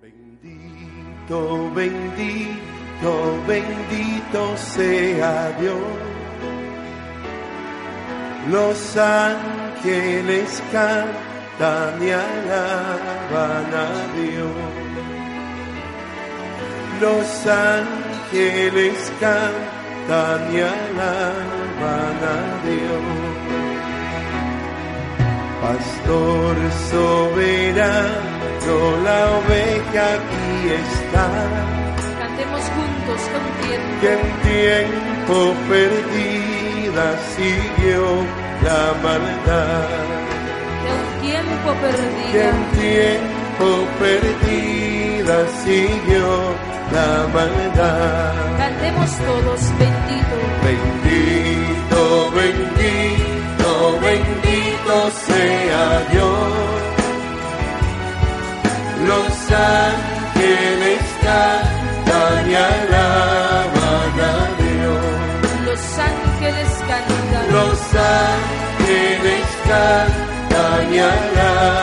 Bendito, 0.00 1.70
bendito, 1.74 3.12
bendito 3.46 4.56
sea 4.56 5.52
Dios. 5.60 5.76
Los 8.50 8.96
ángeles 8.96 10.62
cantan 10.72 12.02
y 12.02 12.10
alaban 12.12 13.74
a 13.74 13.88
Dios. 14.16 14.56
Los 17.02 17.46
ángeles 17.46 19.12
cantan 19.20 20.40
y 20.50 20.60
alaban 20.60 22.18
a 22.24 22.40
Dios. 22.64 23.40
Pastor 25.60 26.56
soberano, 26.90 28.29
la 28.66 29.30
oveja 29.38 30.14
aquí 30.14 30.68
está. 30.82 31.26
Cantemos 32.18 32.62
juntos 32.76 33.20
con 33.32 33.42
tiempo. 33.66 34.00
Que 34.00 34.12
en 34.12 34.26
tiempo 34.42 35.54
perdida 35.68 37.06
siguió 37.36 38.02
la 38.62 38.82
maldad. 39.02 39.88
De 40.82 40.90
un 40.92 41.06
tiempo 41.22 41.68
Que 41.72 41.86
perdida. 41.86 42.50
en 42.50 42.58
tiempo 42.80 43.66
perdida 43.98 45.36
siguió 45.64 46.26
la 46.92 47.26
maldad. 47.32 48.34
Cantemos 48.58 49.10
todos, 49.18 49.60
bendito. 49.78 50.36
Bendito, 50.64 52.30
bendito, 52.32 54.00
bendito 54.02 55.10
sea 55.26 55.82
Dios. 56.12 56.89
Los 65.64 65.98
ángeles 65.98 66.70
cantan. 66.88 67.52
Los 67.52 67.78
ángeles 67.94 69.46
cantan. 69.66 70.94
Y 70.94 70.98
alaban. 70.98 71.80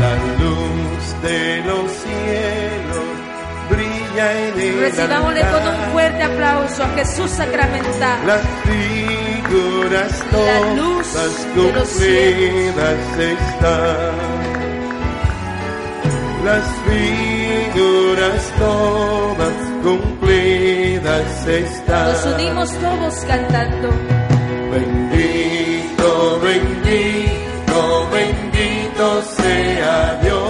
La 0.00 0.14
luz 0.40 1.22
de 1.22 1.62
los 1.66 1.90
cielos 1.90 3.16
brilla 3.70 4.26
en 4.38 4.60
el 4.60 4.80
Recibámosle 4.80 5.40
con 5.40 5.62
un 5.66 5.92
fuerte 5.92 6.22
aplauso 6.22 6.82
a 6.82 6.88
Jesús 6.90 7.30
sacramentado. 7.30 8.26
Las 8.26 8.42
figuras 9.48 10.24
todas 10.30 11.46
cumplidas 11.54 13.18
están. 13.18 14.14
Las 16.44 16.64
figuras 16.86 18.52
todas 18.58 19.56
cumplidas 19.82 21.46
están. 21.46 22.12
Nos 22.12 22.26
unimos 22.26 22.72
todos 22.78 23.14
cantando. 23.26 23.88
Bendito, 24.70 26.40
bendito, 26.40 28.08
bendito 28.12 29.22
sea 29.36 30.20
Dios. 30.22 30.42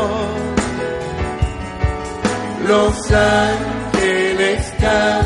Los 2.69 3.12
ángeles 3.12 4.75
cantan 4.81 5.25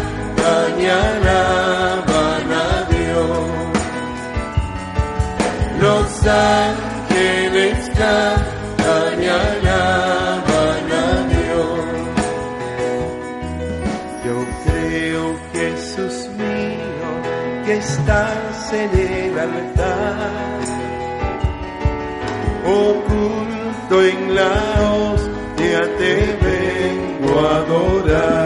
Cantan 6.22 6.76
y 9.22 9.26
alaban 9.26 10.86
a 10.92 11.04
Dios. 11.32 11.80
Yo 14.24 14.36
creo, 14.64 15.24
Jesús 15.52 16.28
mío, 16.36 17.10
que 17.64 17.74
estás 17.78 18.72
en 18.72 18.90
el 18.98 19.38
altar, 19.38 20.60
oculto 22.66 24.02
en 24.02 24.34
la 24.34 24.52
hostia 24.92 25.80
te 25.98 26.14
vengo 26.42 27.40
a 27.40 27.56
adorar. 27.56 28.39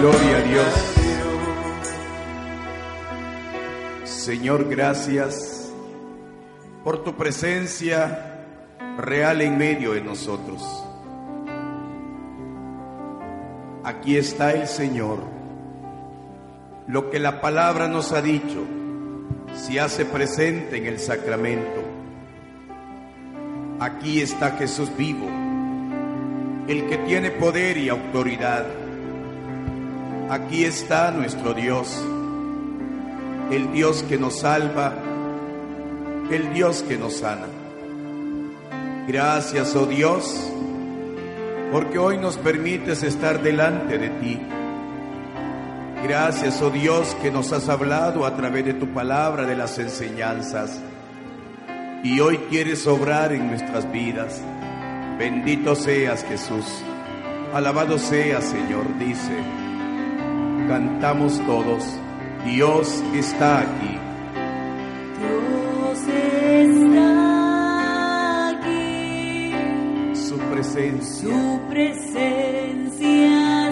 Gloria 0.00 0.36
a 0.36 0.42
Dios. 0.42 0.94
Señor, 4.04 4.68
gracias 4.68 5.72
por 6.82 7.02
tu 7.02 7.14
presencia 7.14 8.44
real 8.98 9.40
en 9.40 9.56
medio 9.56 9.92
de 9.92 10.02
nosotros. 10.02 10.62
Aquí 13.82 14.16
está 14.16 14.52
el 14.52 14.66
Señor. 14.66 15.20
Lo 16.86 17.10
que 17.10 17.18
la 17.18 17.40
palabra 17.40 17.88
nos 17.88 18.12
ha 18.12 18.20
dicho 18.20 18.62
se 19.54 19.80
hace 19.80 20.04
presente 20.04 20.76
en 20.76 20.86
el 20.86 20.98
sacramento. 20.98 21.82
Aquí 23.80 24.20
está 24.20 24.52
Jesús 24.52 24.90
vivo, 24.96 25.26
el 26.68 26.86
que 26.86 26.96
tiene 26.98 27.30
poder 27.30 27.76
y 27.76 27.88
autoridad. 27.88 28.64
Aquí 30.30 30.64
está 30.64 31.10
nuestro 31.10 31.52
Dios, 31.52 32.02
el 33.50 33.72
Dios 33.72 34.02
que 34.08 34.16
nos 34.16 34.40
salva, 34.40 34.94
el 36.30 36.54
Dios 36.54 36.82
que 36.82 36.96
nos 36.96 37.18
sana. 37.18 37.46
Gracias, 39.06 39.76
oh 39.76 39.84
Dios, 39.84 40.50
porque 41.70 41.98
hoy 41.98 42.16
nos 42.16 42.38
permites 42.38 43.02
estar 43.02 43.42
delante 43.42 43.98
de 43.98 44.08
ti. 44.08 44.40
Gracias, 46.02 46.62
oh 46.62 46.70
Dios, 46.70 47.14
que 47.20 47.30
nos 47.30 47.52
has 47.52 47.68
hablado 47.68 48.24
a 48.24 48.34
través 48.34 48.64
de 48.64 48.74
tu 48.74 48.88
palabra, 48.88 49.44
de 49.44 49.56
las 49.56 49.78
enseñanzas. 49.78 50.80
Y 52.02 52.20
hoy 52.20 52.38
quieres 52.48 52.86
obrar 52.86 53.32
en 53.32 53.48
nuestras 53.48 53.90
vidas. 53.90 54.42
Bendito 55.18 55.74
seas, 55.74 56.24
Jesús. 56.24 56.82
Alabado 57.52 57.98
seas, 57.98 58.44
Señor, 58.44 58.86
dice. 58.98 59.36
Cantamos 60.68 61.40
todos. 61.46 61.84
Dios 62.44 63.02
está 63.14 63.60
aquí. 63.60 63.98
Dios 65.20 65.98
está 66.08 67.10
aquí, 68.50 69.52
Su 70.14 70.38
presencia. 70.38 71.28
su 71.30 71.60
presencia 71.68 73.63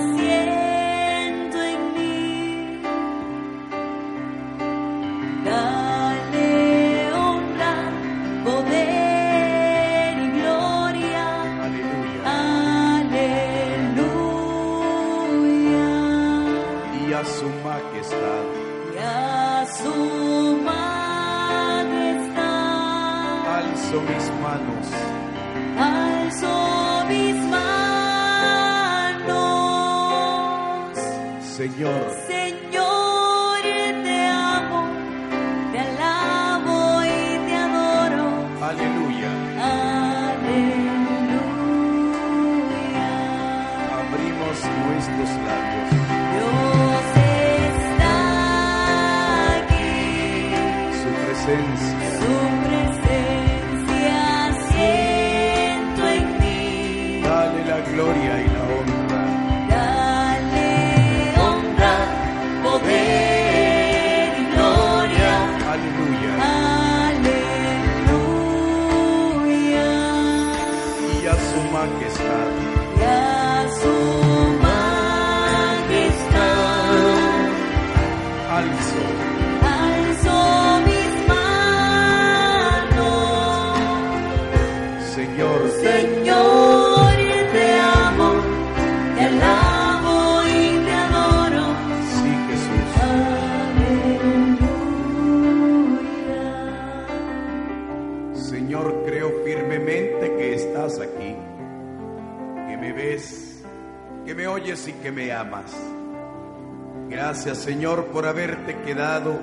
Señor 107.62 108.06
por 108.06 108.26
haberte 108.26 108.76
quedado 108.81 109.38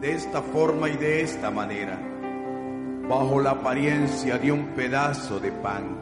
de 0.00 0.10
esta 0.10 0.42
forma 0.42 0.88
y 0.88 0.96
de 0.96 1.22
esta 1.22 1.52
manera, 1.52 1.96
bajo 3.08 3.40
la 3.40 3.50
apariencia 3.50 4.38
de 4.38 4.50
un 4.50 4.74
pedazo 4.74 5.38
de 5.38 5.52
pan. 5.52 5.96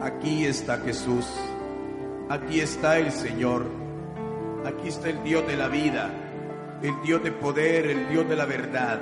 Aquí 0.00 0.46
está 0.46 0.78
Jesús, 0.78 1.26
aquí 2.28 2.60
está 2.60 3.00
el 3.00 3.10
Señor, 3.10 3.66
aquí 4.64 4.90
está 4.90 5.08
el 5.08 5.24
Dios 5.24 5.44
de 5.44 5.56
la 5.56 5.66
vida, 5.66 6.08
el 6.80 7.02
Dios 7.02 7.20
de 7.24 7.32
poder, 7.32 7.86
el 7.86 8.08
Dios 8.08 8.28
de 8.28 8.36
la 8.36 8.44
verdad. 8.44 9.00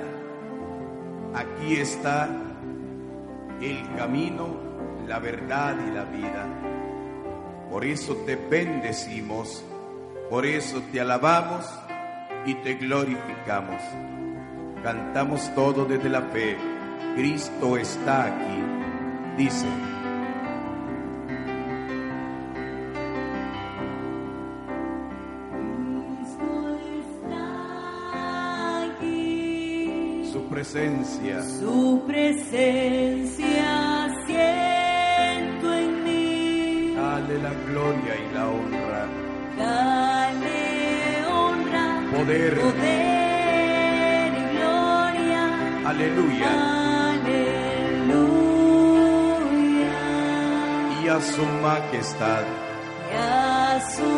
Aquí 1.35 1.75
está 1.75 2.29
el 3.61 3.95
camino, 3.95 4.47
la 5.07 5.19
verdad 5.19 5.75
y 5.87 5.91
la 5.91 6.03
vida. 6.05 6.47
Por 7.69 7.85
eso 7.85 8.15
te 8.25 8.35
bendecimos, 8.35 9.63
por 10.31 10.45
eso 10.45 10.81
te 10.93 11.01
alabamos 11.01 11.65
y 12.45 12.53
te 12.55 12.75
glorificamos. 12.75 13.81
Cantamos 14.81 15.53
todo 15.53 15.83
desde 15.83 16.07
la 16.09 16.21
fe. 16.21 16.57
Cristo 17.17 17.75
está 17.77 18.27
aquí. 18.27 18.63
Dice, 19.37 19.67
Cristo 25.51 26.79
está 27.01 28.83
aquí. 28.85 30.29
su 30.31 30.47
presencia, 30.47 31.43
Su 31.43 32.03
presencia 32.07 33.69
siento 34.25 35.73
en 35.73 36.03
mí. 36.05 36.93
dale 36.95 37.37
la 37.39 37.53
gloria 37.67 38.13
y 38.15 38.33
la 38.33 38.47
honra. 38.49 38.80
Poder. 42.21 42.53
poder 42.59 44.31
y 44.33 44.43
gloria. 44.55 45.43
Aleluya. 45.89 46.51
Aleluya. 47.13 48.33
Y 51.01 51.07
a 51.07 51.19
su 51.19 51.43
majestad, 51.63 52.43
Y 53.11 53.13
a 53.17 53.81
su 53.95 54.11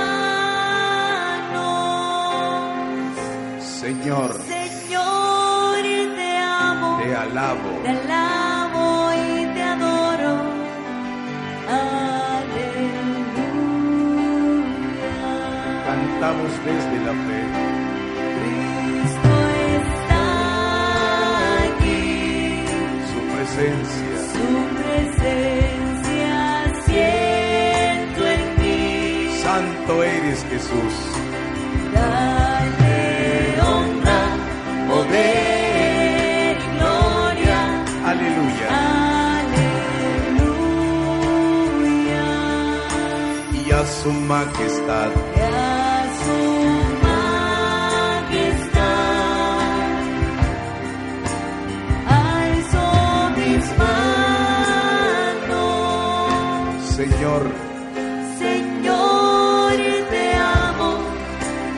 Señor, 3.62 4.30
Señor, 4.56 5.82
te 6.16 6.36
amo. 6.38 6.98
te 7.02 7.08
alabo. 7.14 7.70
Te 7.82 7.90
alabo 7.90 8.49
Cantamos 16.20 16.52
desde 16.66 16.96
la 17.06 17.12
fe. 17.12 17.40
Cristo 18.36 19.30
está 19.80 20.24
aquí. 21.64 22.64
Su 23.10 23.20
presencia, 23.34 24.16
Su 24.34 24.48
presencia 24.76 26.36
siento 26.84 28.20
en 28.26 28.42
mí. 28.60 29.40
santo 29.42 29.92
eres 30.04 30.40
Jesús. 30.50 30.94
Dale 31.94 32.98
honra, 33.62 34.22
poder 34.90 36.54
y 36.58 36.60
gloria. 36.76 37.60
Aleluya. 38.10 38.68
Aleluya. 42.10 42.26
Y 43.54 43.70
a 43.72 43.82
su 43.86 44.10
majestad, 44.12 45.10
Señor, 57.00 57.42
Señor, 58.38 59.72
te 60.10 60.34
amo, 60.34 60.98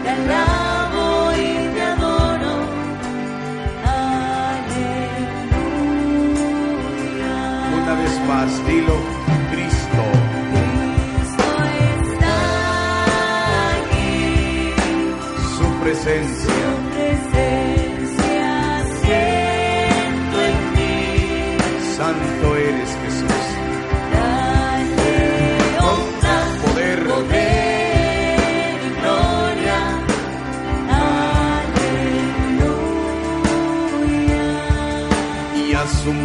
te 0.03 0.09
alabo 0.11 1.33
y 1.35 1.39
te 1.75 1.81
adoro. 1.81 2.55
Aleluya. 4.53 5.23
una 7.83 7.95
vez 8.03 8.15
más, 8.27 8.51
dilo, 8.67 8.97
Cristo, 9.53 10.03
Cristo 11.15 11.47
está 12.03 12.39
aquí. 13.77 14.75
su 15.57 15.67
presencia, 15.81 15.81
Su 15.81 15.81
presencia 15.85 16.52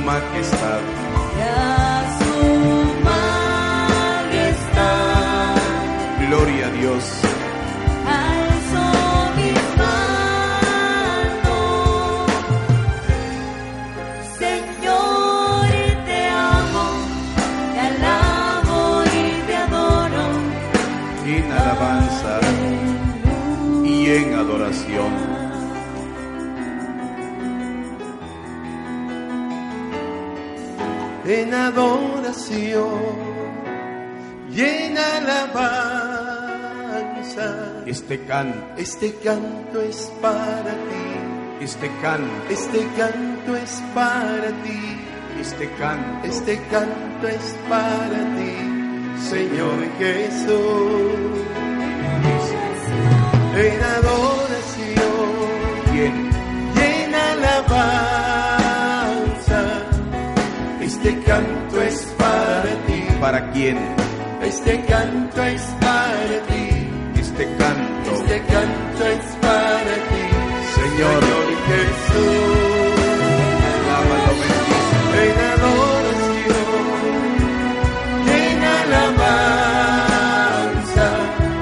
a 0.10 0.20
su 0.22 0.32
majestad, 0.32 0.97
en 31.48 31.54
adoración 31.54 33.00
y 34.52 34.62
en 34.62 34.98
alabanza. 34.98 35.46
Este 37.86 38.20
canto, 38.26 38.60
Este 38.78 39.14
canto 39.24 39.82
es 39.82 40.12
para 40.22 40.72
ti, 40.72 41.08
este 41.62 41.90
canto, 42.02 42.50
este 42.50 42.86
canto 42.98 43.56
es 43.56 43.82
para 43.94 44.50
ti, 44.64 44.98
este 45.40 45.70
canto, 45.80 46.28
este 46.28 46.60
canto 46.70 47.28
es 47.28 47.56
para 47.70 48.20
ti, 48.36 48.56
Señor 49.30 49.78
Jesús. 50.00 51.38
En 53.56 53.82
adoración 53.84 54.47
para 63.20 63.40
ti. 63.40 63.42
¿Para 63.42 63.52
quién? 63.52 63.78
Este 64.42 64.86
canto 64.86 65.44
es 65.44 65.62
para 65.82 66.38
ti, 66.48 66.90
Este 67.20 67.46
canto, 67.58 68.12
este 68.14 68.40
canto 68.54 69.06
es 69.06 69.26
para 69.42 69.96
ti, 70.10 70.26
Señor, 70.76 71.22
Jesús. 71.68 72.98
alábalo, 73.80 74.32
bendice. 74.42 74.98
En 75.24 75.38
adoración, 75.54 76.70
en 78.40 78.60
alabanza, 79.78 81.08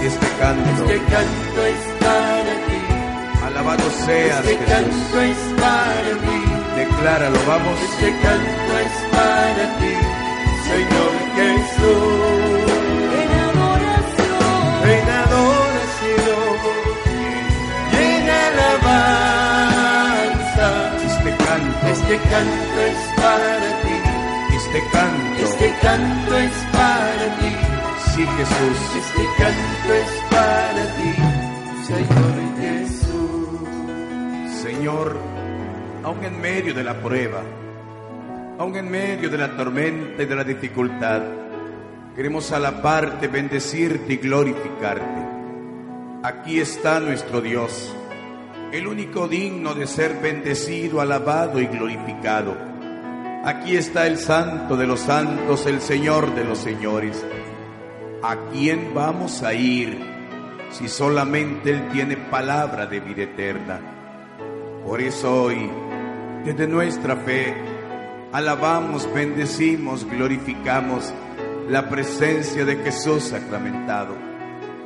Este 0.03 0.27
canto, 0.39 0.69
este 0.83 0.97
canto 1.13 1.59
es 1.73 1.83
para 2.03 2.53
ti, 2.67 2.81
Alabado 3.45 3.85
seas 4.05 4.39
Este 4.45 4.57
Jesús. 4.57 4.73
canto 4.73 5.15
es 5.21 5.37
para 5.61 6.11
ti. 6.25 6.39
Decláralo, 6.75 7.39
vamos. 7.47 7.77
Este 7.89 8.09
canto 8.21 8.71
es 8.85 8.95
para 9.15 9.63
ti, 9.79 9.93
Señor 10.69 11.13
Jesús. 11.35 12.65
En 13.21 13.29
adoración, 13.47 14.89
En 14.95 15.07
adoración 15.23 16.57
y 17.91 17.95
en 18.03 18.25
alabanza. 19.65 20.67
Este 21.05 21.31
canto, 21.45 21.83
Este 21.87 22.15
canto 22.31 22.77
es 22.91 22.99
para 23.21 23.69
ti. 23.83 23.97
este 24.55 24.79
canto. 24.91 25.39
Este 25.45 25.67
canto 25.81 26.31
es 26.37 26.55
para 26.73 27.25
ti. 27.39 27.51
Sí, 28.13 28.21
Jesús. 28.37 28.79
Este 29.03 29.23
canto 29.37 29.89
es 30.03 30.11
para 30.31 30.83
ti, 30.97 31.11
Señor 31.85 32.35
Jesús. 32.59 33.59
Señor, 34.63 35.07
aun 36.03 36.23
en 36.23 36.35
medio 36.41 36.73
de 36.73 36.83
la 36.83 36.93
prueba, 37.01 37.41
aun 38.57 38.75
en 38.75 38.89
medio 38.89 39.29
de 39.29 39.37
la 39.37 39.55
tormenta 39.55 40.23
y 40.23 40.25
de 40.25 40.35
la 40.35 40.43
dificultad, 40.43 41.21
queremos 42.15 42.51
alabarte, 42.51 43.27
bendecirte 43.27 44.13
y 44.13 44.17
glorificarte. 44.17 45.25
Aquí 46.23 46.59
está 46.59 46.99
nuestro 46.99 47.41
Dios, 47.41 47.93
el 48.71 48.87
único 48.87 49.27
digno 49.27 49.75
de 49.75 49.87
ser 49.87 50.19
bendecido, 50.21 51.01
alabado 51.01 51.59
y 51.59 51.67
glorificado. 51.67 52.55
Aquí 53.43 53.75
está 53.75 54.07
el 54.07 54.17
Santo 54.17 54.75
de 54.75 54.87
los 54.87 55.01
Santos, 55.01 55.65
el 55.65 55.81
Señor 55.81 56.33
de 56.33 56.45
los 56.45 56.57
Señores. 56.57 57.23
¿A 58.23 58.37
quién 58.51 58.93
vamos 58.95 59.43
a 59.43 59.53
ir 59.53 59.99
si 60.71 60.87
solamente 60.87 61.69
Él 61.69 61.89
tiene 61.91 62.17
palabra 62.17 62.87
de 62.87 63.01
vida 63.01 63.23
eterna? 63.23 63.79
Por 64.83 64.99
eso 65.01 65.43
hoy, 65.43 65.69
desde 66.43 66.67
nuestra 66.67 67.15
fe, 67.17 67.74
alabamos, 68.35 69.07
bendecimos, 69.13 70.03
glorificamos 70.03 71.13
la 71.69 71.87
presencia 71.87 72.65
de 72.65 72.75
Jesús 72.75 73.23
sacramentado. 73.23 74.13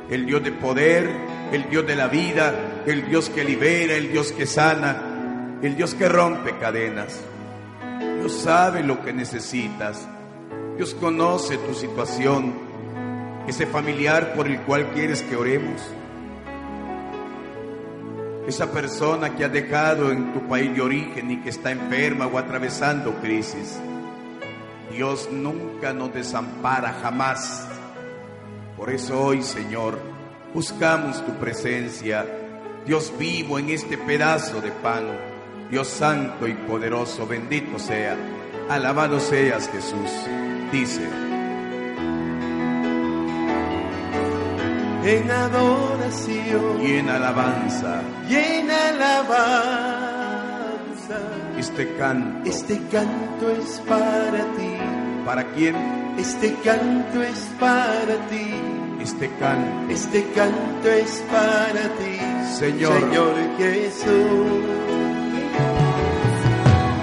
El 0.08 0.24
Dios 0.24 0.44
de 0.44 0.52
poder, 0.52 1.10
el 1.50 1.68
Dios 1.68 1.84
de 1.84 1.96
la 1.96 2.06
vida, 2.06 2.54
el 2.86 3.08
Dios 3.08 3.28
que 3.28 3.42
libera, 3.42 3.94
el 3.94 4.12
Dios 4.12 4.30
que 4.30 4.46
sana, 4.46 5.58
el 5.62 5.76
Dios 5.76 5.94
que 5.96 6.08
rompe 6.08 6.58
cadenas. 6.58 7.20
Dios 8.20 8.32
sabe 8.32 8.84
lo 8.84 9.02
que 9.02 9.12
necesitas. 9.12 10.06
Dios 10.76 10.94
conoce 10.94 11.58
tu 11.58 11.74
situación, 11.74 12.54
ese 13.48 13.66
familiar 13.66 14.32
por 14.34 14.46
el 14.46 14.60
cual 14.60 14.90
quieres 14.94 15.22
que 15.22 15.34
oremos 15.34 15.82
esa 18.46 18.70
persona 18.72 19.36
que 19.36 19.44
ha 19.44 19.48
dejado 19.48 20.10
en 20.10 20.32
tu 20.32 20.46
país 20.48 20.74
de 20.74 20.80
origen 20.80 21.30
y 21.30 21.40
que 21.40 21.50
está 21.50 21.70
enferma 21.70 22.26
o 22.26 22.38
atravesando 22.38 23.14
crisis. 23.20 23.78
Dios 24.90 25.28
nunca 25.30 25.92
nos 25.92 26.12
desampara 26.12 26.92
jamás. 27.00 27.66
Por 28.76 28.90
eso 28.90 29.22
hoy, 29.22 29.42
Señor, 29.42 29.98
buscamos 30.52 31.24
tu 31.24 31.32
presencia, 31.34 32.26
Dios 32.86 33.12
vivo 33.18 33.58
en 33.58 33.70
este 33.70 33.98
pedazo 33.98 34.60
de 34.60 34.72
pan, 34.72 35.04
Dios 35.70 35.86
santo 35.88 36.48
y 36.48 36.54
poderoso, 36.54 37.26
bendito 37.26 37.78
sea, 37.78 38.16
alabado 38.68 39.20
seas 39.20 39.68
Jesús. 39.68 40.10
Dice, 40.72 41.29
En 45.04 45.30
adoración 45.30 46.82
y 46.82 46.92
en 46.98 47.08
alabanza, 47.08 48.02
y 48.28 48.34
en 48.36 48.70
alabanza. 48.70 49.40
este 51.58 51.94
canto, 51.96 52.48
Este 52.48 52.78
canto 52.92 53.50
es 53.50 53.80
para 53.88 54.44
ti. 54.56 54.76
¿para 55.24 55.44
quién? 55.52 55.74
Este 56.18 56.54
canto 56.64 57.22
es 57.22 57.38
para 57.58 58.14
ti. 58.28 58.54
Este 59.02 59.30
canto, 59.38 59.90
Este 59.92 60.24
canto 60.34 60.88
es 60.90 61.24
para 61.30 61.82
ti, 61.98 62.18
Señor. 62.58 63.00
Señor 63.00 63.34
Jesús. 63.58 64.64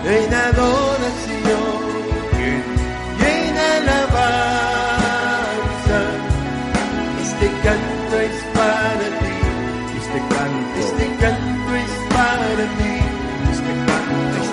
En 0.06 0.34
adoración 0.34 1.77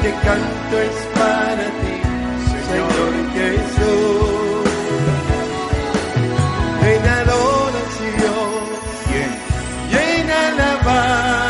Este 0.05 0.21
canto 0.21 0.79
es 0.81 0.97
para 1.15 1.65
ti, 1.81 1.97
Señor 2.53 3.13
Jesús. 3.33 4.69
En 6.93 7.03
adoración 7.09 8.65
en 9.93 10.27
alabanza. 10.31 11.49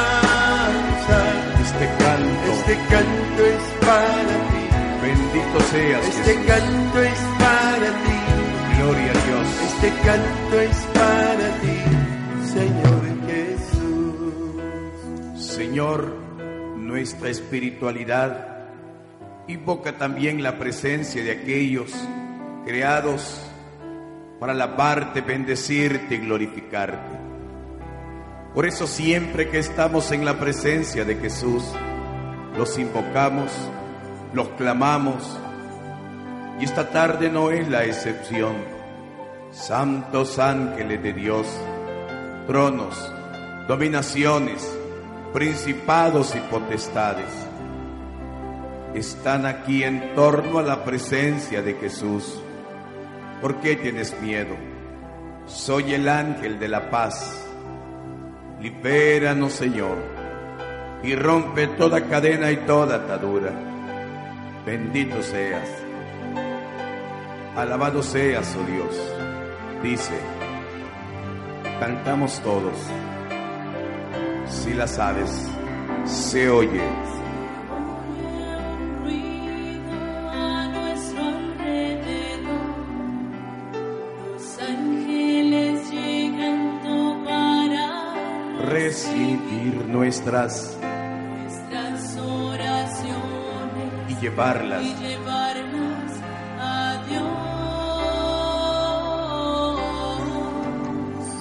Este 1.65 1.87
canto, 1.99 2.49
Este 2.53 2.75
canto 2.91 3.43
es 3.45 3.65
para 3.85 4.35
ti. 4.51 4.63
bendito 5.03 5.59
seas 5.73 6.05
Este 6.07 6.33
Jesús. 6.35 6.47
canto 6.47 6.99
es 7.03 7.21
para 7.41 7.89
ti. 8.05 8.19
Gloria 8.79 9.11
a 9.11 9.19
Dios. 9.27 9.49
Este 9.67 9.89
canto 10.07 10.55
es 10.61 10.79
para 10.95 11.47
ti, 11.61 11.77
Señor 12.55 13.03
Jesús. 13.27 14.63
Señor, 15.45 16.24
nuestra 16.95 17.29
espiritualidad 17.29 18.69
invoca 19.49 19.99
también 19.99 20.45
la 20.45 20.61
presencia 20.61 21.25
de 21.25 21.33
aquellos 21.33 21.93
creados 22.65 23.51
para 24.39 24.53
alabarte, 24.53 25.21
bendecirte 25.21 26.15
y 26.15 26.19
glorificarte. 26.19 27.19
Por 28.55 28.65
eso 28.65 28.87
siempre 28.87 29.51
que 29.51 29.59
estamos 29.59 30.13
en 30.13 30.25
la 30.25 30.39
presencia 30.39 31.05
de 31.05 31.17
Jesús, 31.17 31.65
los 32.57 32.79
invocamos, 32.79 33.51
los 34.33 34.51
clamamos, 34.51 35.37
y 36.61 36.65
esta 36.65 36.91
tarde 36.91 37.29
no 37.29 37.51
es 37.51 37.69
la 37.69 37.85
excepción. 37.85 38.55
Santos 39.51 40.39
ángeles 40.39 41.03
de 41.03 41.13
Dios, 41.13 41.49
tronos, 42.47 43.13
dominaciones, 43.67 44.79
principados 45.35 46.37
y 46.37 46.39
potestades, 46.49 47.27
están 48.95 49.47
aquí 49.47 49.83
en 49.83 50.15
torno 50.15 50.61
a 50.61 50.63
la 50.63 50.85
presencia 50.85 51.61
de 51.61 51.75
Jesús. 51.75 52.41
¿Por 53.41 53.57
qué 53.57 53.75
tienes 53.75 54.19
miedo? 54.21 54.55
Soy 55.47 55.93
el 55.93 56.09
ángel 56.09 56.61
de 56.61 56.69
la 56.69 56.89
paz. 56.89 57.49
Libéranos, 58.61 59.55
Señor, 59.55 59.99
y 61.03 61.17
rompe 61.17 61.67
toda 61.67 62.07
cadena 62.07 62.53
y 62.53 62.59
toda 62.59 62.95
atadura. 62.95 63.51
Bendito 64.65 65.21
seas. 65.21 65.69
Alabado 67.57 68.05
seas, 68.05 68.57
oh 68.57 68.65
Dios. 68.71 69.13
Dice, 69.83 70.15
cantamos 71.81 72.41
todos. 72.41 72.79
Si 74.49 74.75
la 74.75 74.87
sabes, 74.87 75.31
se 76.05 76.49
oye. 76.49 76.83
Recibir 88.67 89.87
nuestras 89.87 90.77
nuestras 91.75 92.17
oraciones 92.17 93.93
y 94.09 94.15
llevarlas 94.21 94.83
y 94.83 94.95
llevarlas 94.95 96.13
a 96.59 97.05
Dios. 97.09 97.29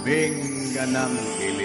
Vengan 0.05 0.95
ángeles, 0.95 1.62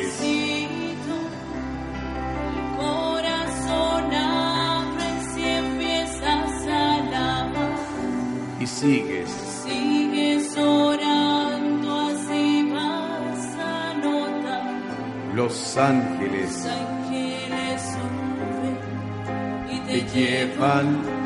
sigues. 8.81 9.31
Sigues 9.65 10.57
orando, 10.57 12.01
así 12.11 12.71
vas 12.73 13.57
a 13.59 13.95
notar. 13.95 15.35
Los 15.35 15.77
ángeles 15.77 16.51
Los 16.55 16.67
ángeles 16.67 17.83
suben 17.93 18.79
y 19.75 19.81
te, 19.81 20.01
te 20.01 20.19
llevan 20.19 21.18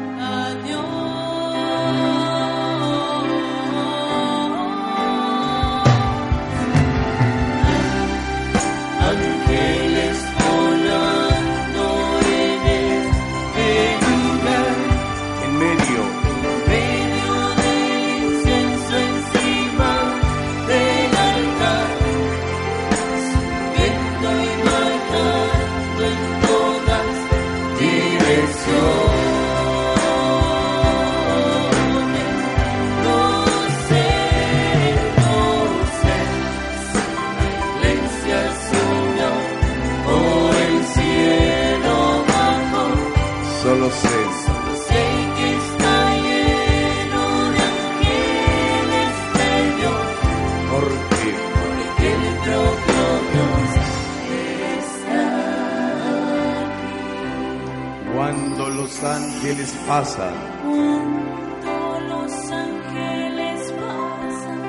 pasan. 59.92 60.34
Cuando 60.62 61.74
los 62.12 62.32
ángeles 62.50 63.60
pasan, 63.80 64.62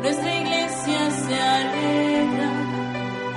nuestra 0.00 0.30
iglesia 0.42 1.00
se 1.22 1.34
alegra. 1.56 2.50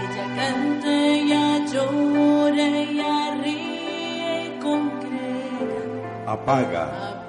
Ella 0.04 0.26
canta, 0.40 0.90
ella 1.18 1.48
llora, 1.72 2.66
ella 2.84 3.16
ríe 3.44 4.46
y 4.46 4.60
congrega. 4.62 6.34
Apaga 6.34 7.21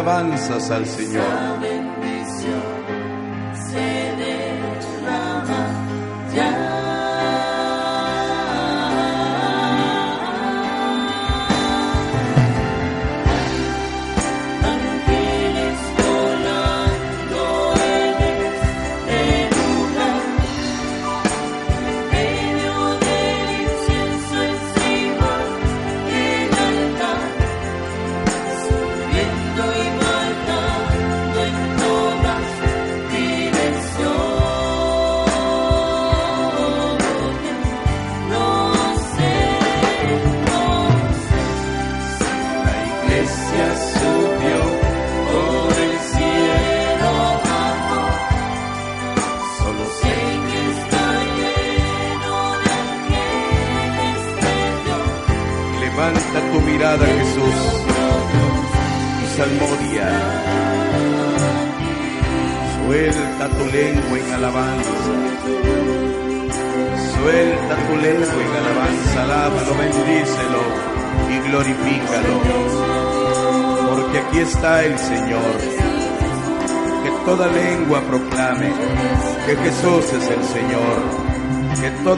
Alabanzas 0.00 0.70
al 0.70 0.86
Señor. 0.86 1.49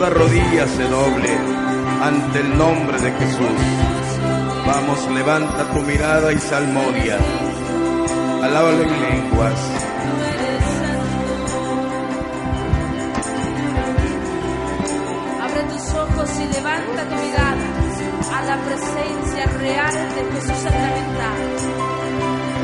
Toda 0.03 0.15
rodilla 0.15 0.67
se 0.67 0.83
doble 0.89 1.31
ante 2.03 2.41
el 2.41 2.59
nombre 2.59 3.01
de 3.01 3.13
Jesús. 3.13 3.59
Vamos, 4.67 5.09
levanta 5.13 5.65
tu 5.73 5.81
mirada 5.83 6.33
y 6.33 6.39
salmodia. 6.39 7.19
Alábalo 8.43 8.83
en 8.83 9.01
lenguas. 9.01 9.61
Abre 15.41 15.63
tus 15.71 15.95
ojos 15.95 16.31
y 16.41 16.53
levanta 16.53 17.09
tu 17.09 17.15
mirada 17.23 17.67
a 18.35 18.43
la 18.43 18.57
presencia 18.65 19.47
real 19.61 19.95
de 20.17 20.33
Jesús 20.33 20.59
sacramental. 20.65 21.39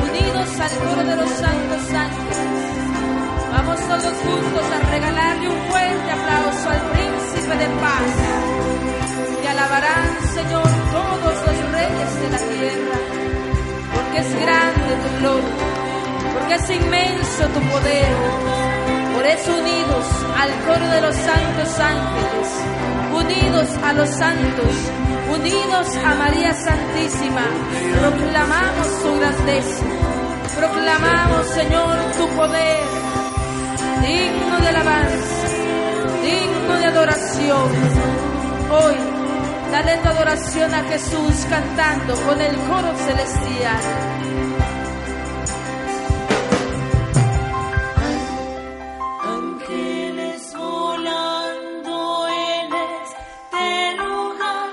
Unidos 0.09 0.59
al 0.59 0.71
coro 0.79 1.09
de 1.09 1.15
los 1.15 1.29
santos 1.29 1.93
ángeles, 1.93 2.28
todos 3.75 4.13
juntos 4.23 4.65
a 4.73 4.89
regalarle 4.89 5.49
un 5.49 5.61
fuerte 5.69 6.11
aplauso 6.11 6.69
al 6.69 6.81
príncipe 6.91 7.55
de 7.55 7.67
paz. 7.81 8.11
Te 9.41 9.47
alabarán, 9.47 10.09
Señor, 10.33 10.69
todos 10.91 11.35
los 11.45 11.71
reyes 11.71 12.11
de 12.21 12.29
la 12.29 12.37
tierra, 12.37 12.97
porque 13.93 14.17
es 14.19 14.39
grande 14.41 14.91
tu 15.03 15.19
gloria, 15.19 15.55
porque 16.33 16.53
es 16.55 16.69
inmenso 16.69 17.43
tu 17.53 17.59
poder. 17.69 18.15
Por 19.13 19.25
eso 19.27 19.51
unidos 19.51 20.05
al 20.37 20.51
coro 20.65 20.87
de 20.91 21.01
los 21.01 21.15
santos 21.15 21.79
ángeles, 21.79 22.47
unidos 23.13 23.67
a 23.83 23.93
los 23.93 24.09
santos, 24.09 24.73
unidos 25.29 25.97
a 26.05 26.15
María 26.15 26.53
Santísima, 26.53 27.43
proclamamos 27.99 28.87
su 29.03 29.13
grandeza, 29.19 29.83
proclamamos, 30.57 31.47
Señor, 31.47 31.97
tu 32.17 32.27
poder, 32.29 32.79
digno 34.01 34.59
de 34.59 34.67
alabanza, 34.67 35.47
digno 36.23 36.73
de 36.79 36.85
adoración. 36.85 37.69
Hoy, 38.71 38.95
dale 39.71 39.97
tu 39.97 40.07
adoración 40.09 40.73
a 40.73 40.83
Jesús 40.83 41.45
cantando 41.49 42.13
con 42.25 42.39
el 42.41 42.55
coro 42.55 42.95
celestial. 42.97 43.83
Ángeles 49.21 50.53
volando 50.55 52.27
en 52.27 52.73
este 53.03 53.97
lugar, 53.97 54.69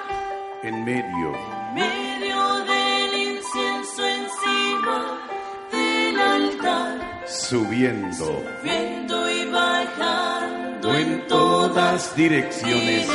En 0.62 0.84
medio. 0.84 1.32
Medio 1.74 2.64
del 2.64 3.12
incienso 3.36 4.06
encima 4.06 5.18
del 5.72 6.20
altar, 6.20 7.24
subiendo 7.26 8.42
direcciones. 12.14 13.08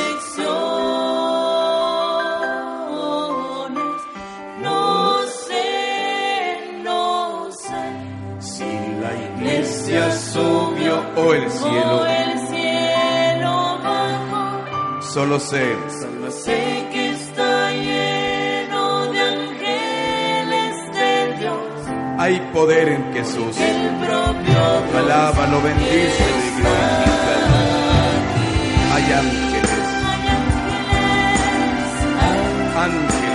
No 4.62 5.22
sé, 5.28 6.82
no 6.84 7.52
sé. 7.52 7.84
Si 8.40 8.64
la 9.00 9.14
iglesia 9.14 10.12
subió 10.12 11.04
o 11.16 11.34
el 11.34 11.46
O 11.46 11.50
cielo, 11.50 12.06
el 12.06 12.40
cielo 12.48 13.80
bajo, 13.84 15.02
solo 15.02 15.40
sé 15.40 15.76
sé 16.32 16.88
que 16.92 17.12
está 17.12 17.72
lleno 17.72 19.12
de 19.12 19.20
ángeles 19.20 20.76
de 20.94 21.38
Dios. 21.40 21.62
hay 22.18 22.40
poder 22.54 22.90
en 22.90 23.14
Jesús. 23.14 23.58
El 23.58 23.96
propio 23.98 24.42
Dios 24.44 25.00
Alábalo, 25.00 25.62
bendícelo 25.62 26.38
y 26.48 27.11
glorifícalo. 29.02 29.02
Hay 29.02 29.14
ángeles, 29.14 29.88
ángeles, 30.04 31.52
ángeles 32.76 33.31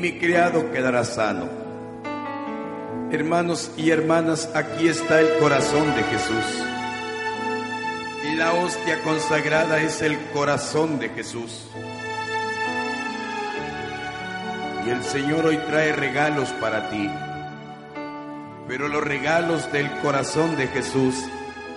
mi 0.00 0.18
criado 0.18 0.72
quedará 0.72 1.04
sano. 1.04 1.46
Hermanos 3.12 3.70
y 3.76 3.90
hermanas, 3.90 4.48
aquí 4.54 4.88
está 4.88 5.20
el 5.20 5.38
corazón 5.38 5.94
de 5.94 6.02
Jesús. 6.04 6.64
La 8.36 8.54
hostia 8.54 9.02
consagrada 9.02 9.82
es 9.82 10.00
el 10.00 10.18
corazón 10.32 10.98
de 10.98 11.10
Jesús. 11.10 11.66
Y 14.86 14.90
el 14.90 15.02
Señor 15.02 15.44
hoy 15.44 15.58
trae 15.68 15.92
regalos 15.92 16.48
para 16.60 16.88
ti. 16.88 17.10
Pero 18.68 18.88
los 18.88 19.04
regalos 19.04 19.70
del 19.70 19.90
corazón 19.98 20.56
de 20.56 20.68
Jesús 20.68 21.14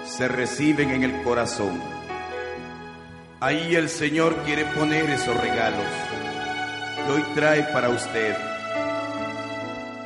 se 0.06 0.30
reciben 0.30 0.92
en 0.92 1.04
el 1.04 1.24
corazón. 1.24 1.82
Ahí 3.42 3.76
el 3.76 3.90
Señor 3.90 4.38
quiere 4.46 4.64
poner 4.64 5.10
esos 5.10 5.36
regalos 5.42 6.13
hoy 7.14 7.24
trae 7.36 7.64
para 7.72 7.90
usted. 7.90 8.36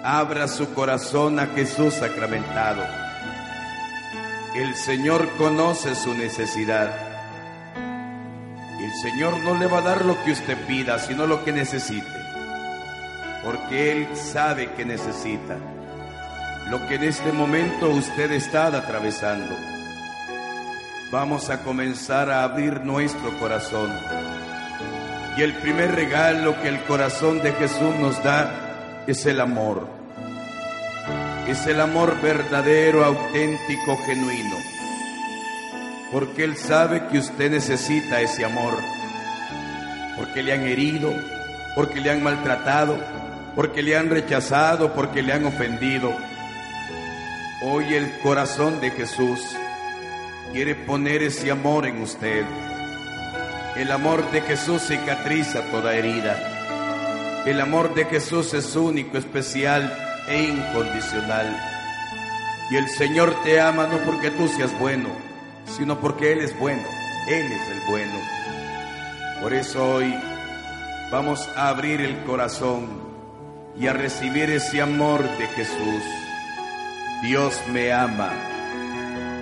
Abra 0.04 0.48
su 0.48 0.74
corazón 0.74 1.40
a 1.40 1.48
Jesús 1.48 1.94
sacramentado. 1.94 2.84
El 4.56 4.76
Señor 4.76 5.30
conoce 5.38 5.96
su 5.96 6.14
necesidad. 6.14 6.92
El 7.76 8.94
Señor 9.02 9.40
no 9.40 9.58
le 9.58 9.68
va 9.68 9.80
a 9.80 9.82
dar 9.82 10.06
lo 10.06 10.22
que 10.24 10.32
usted 10.32 10.58
pida, 10.68 11.00
sino 11.00 11.26
lo 11.28 11.44
que 11.46 11.52
necesite. 11.54 12.08
Porque 13.44 13.92
Él 13.94 14.08
sabe 14.16 14.72
que 14.74 14.84
necesita. 14.84 15.58
Lo 16.70 16.86
que 16.88 16.96
en 16.96 17.04
este 17.04 17.32
momento 17.32 17.90
usted 17.90 18.32
está 18.32 18.68
atravesando. 18.68 19.56
Vamos 21.12 21.50
a 21.50 21.64
comenzar 21.64 22.30
a 22.30 22.44
abrir 22.44 22.82
nuestro 22.82 23.38
corazón. 23.40 23.92
Y 25.38 25.42
el 25.44 25.54
primer 25.56 25.94
regalo 25.94 26.60
que 26.62 26.70
el 26.70 26.82
corazón 26.84 27.42
de 27.42 27.52
Jesús 27.54 27.96
nos 28.00 28.22
da 28.24 29.04
es 29.08 29.26
el 29.26 29.40
amor 29.40 29.98
es 31.48 31.66
el 31.66 31.80
amor 31.80 32.20
verdadero, 32.22 33.06
auténtico, 33.06 33.98
genuino. 34.06 34.58
Porque 36.12 36.44
Él 36.44 36.58
sabe 36.58 37.08
que 37.08 37.20
usted 37.20 37.52
necesita 37.52 38.20
ese 38.20 38.44
amor. 38.44 38.74
Porque 40.18 40.44
le 40.44 40.52
han 40.52 40.64
herido, 40.64 41.14
porque 41.74 42.02
le 42.02 42.12
han 42.12 42.22
maltratado, 42.22 42.98
porque 43.56 43.82
le 43.82 43.96
han 43.96 44.10
rechazado, 44.10 44.94
porque 44.94 45.22
le 45.22 45.32
han 45.32 45.46
ofendido. 45.46 46.14
Hoy 47.62 47.94
el 47.94 48.20
corazón 48.20 48.82
de 48.82 48.92
Jesús 48.92 49.40
quiere 50.52 50.76
poner 50.76 51.24
ese 51.24 51.50
amor 51.50 51.88
en 51.88 52.02
usted. 52.02 52.44
El 53.78 53.92
amor 53.92 54.32
de 54.32 54.42
Jesús 54.42 54.82
cicatriza 54.82 55.62
toda 55.70 55.94
herida. 55.94 57.44
El 57.46 57.62
amor 57.62 57.94
de 57.94 58.06
Jesús 58.06 58.56
es 58.56 58.76
único, 58.76 59.20
especial 59.20 59.96
e 60.28 60.46
incondicional. 60.46 61.56
Y 62.72 62.76
el 62.76 62.90
Señor 62.90 63.36
te 63.44 63.62
ama 63.62 63.86
no 63.86 64.00
porque 64.00 64.32
tú 64.32 64.48
seas 64.48 64.78
bueno, 64.80 65.10
sino 65.78 66.00
porque 66.00 66.34
Él 66.34 66.40
es 66.40 66.58
bueno. 66.58 66.82
Él 67.28 67.52
es 67.52 67.70
el 67.70 67.80
bueno. 67.88 68.20
Por 69.44 69.54
eso 69.54 69.88
hoy 69.88 70.12
vamos 71.12 71.48
a 71.56 71.70
abrir 71.70 72.02
el 72.02 72.18
corazón 72.24 72.88
y 73.80 73.86
a 73.86 73.94
recibir 73.94 74.50
ese 74.50 74.82
amor 74.82 75.22
de 75.38 75.48
Jesús. 75.50 76.04
Dios 77.22 77.62
me 77.72 77.94
ama. 77.94 78.34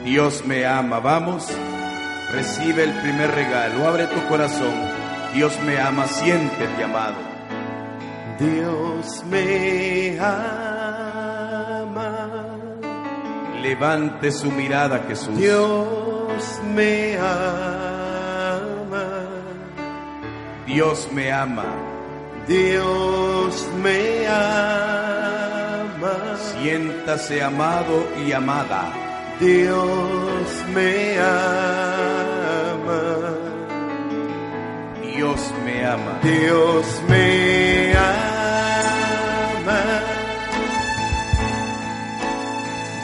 Dios 0.04 0.46
me 0.46 0.66
ama. 0.66 1.00
Vamos, 1.00 1.48
recibe 2.36 2.84
el 2.84 2.94
primer 3.02 3.32
regalo. 3.32 3.88
Abre 3.88 4.08
tu 4.08 4.24
corazón. 4.28 4.74
Dios 5.34 5.58
me 5.66 5.80
ama. 5.80 6.08
Siéntete 6.08 6.84
amado. 6.84 7.16
Dios 8.38 9.24
me 9.30 10.20
ama 10.20 10.66
Levante 13.62 14.32
su 14.32 14.52
mirada, 14.52 15.06
Jesús. 15.08 15.38
Dios 15.38 16.60
me 16.76 17.18
ama. 17.18 17.96
Dios 20.68 21.10
me 21.12 21.32
ama. 21.32 21.66
Dios 22.48 23.68
me 23.82 24.28
ama. 24.28 26.14
Siéntase 26.38 27.42
amado 27.42 28.08
y 28.24 28.34
amada. 28.34 29.05
Dios 29.40 30.64
me 30.74 31.18
ama. 31.20 33.04
Dios 35.02 35.54
me 35.66 35.86
ama. 35.86 36.20
Dios 36.24 37.02
me 37.10 37.94
ama. 37.98 38.22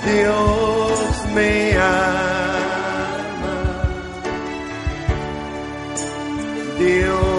Dios 0.05 1.25
me 1.35 1.51
ama. 1.77 3.55
Dios 6.79 7.30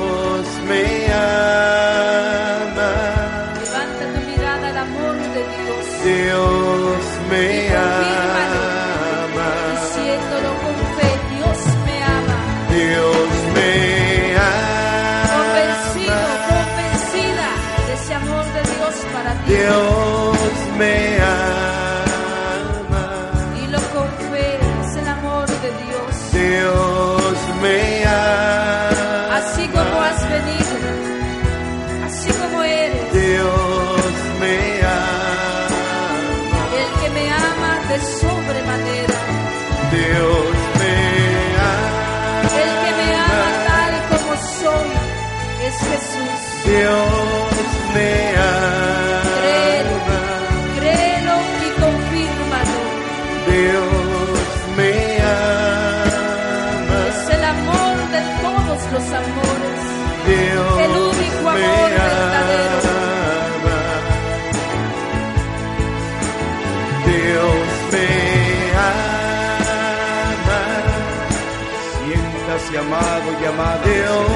amada. 73.52 73.80
Dios 73.84 74.26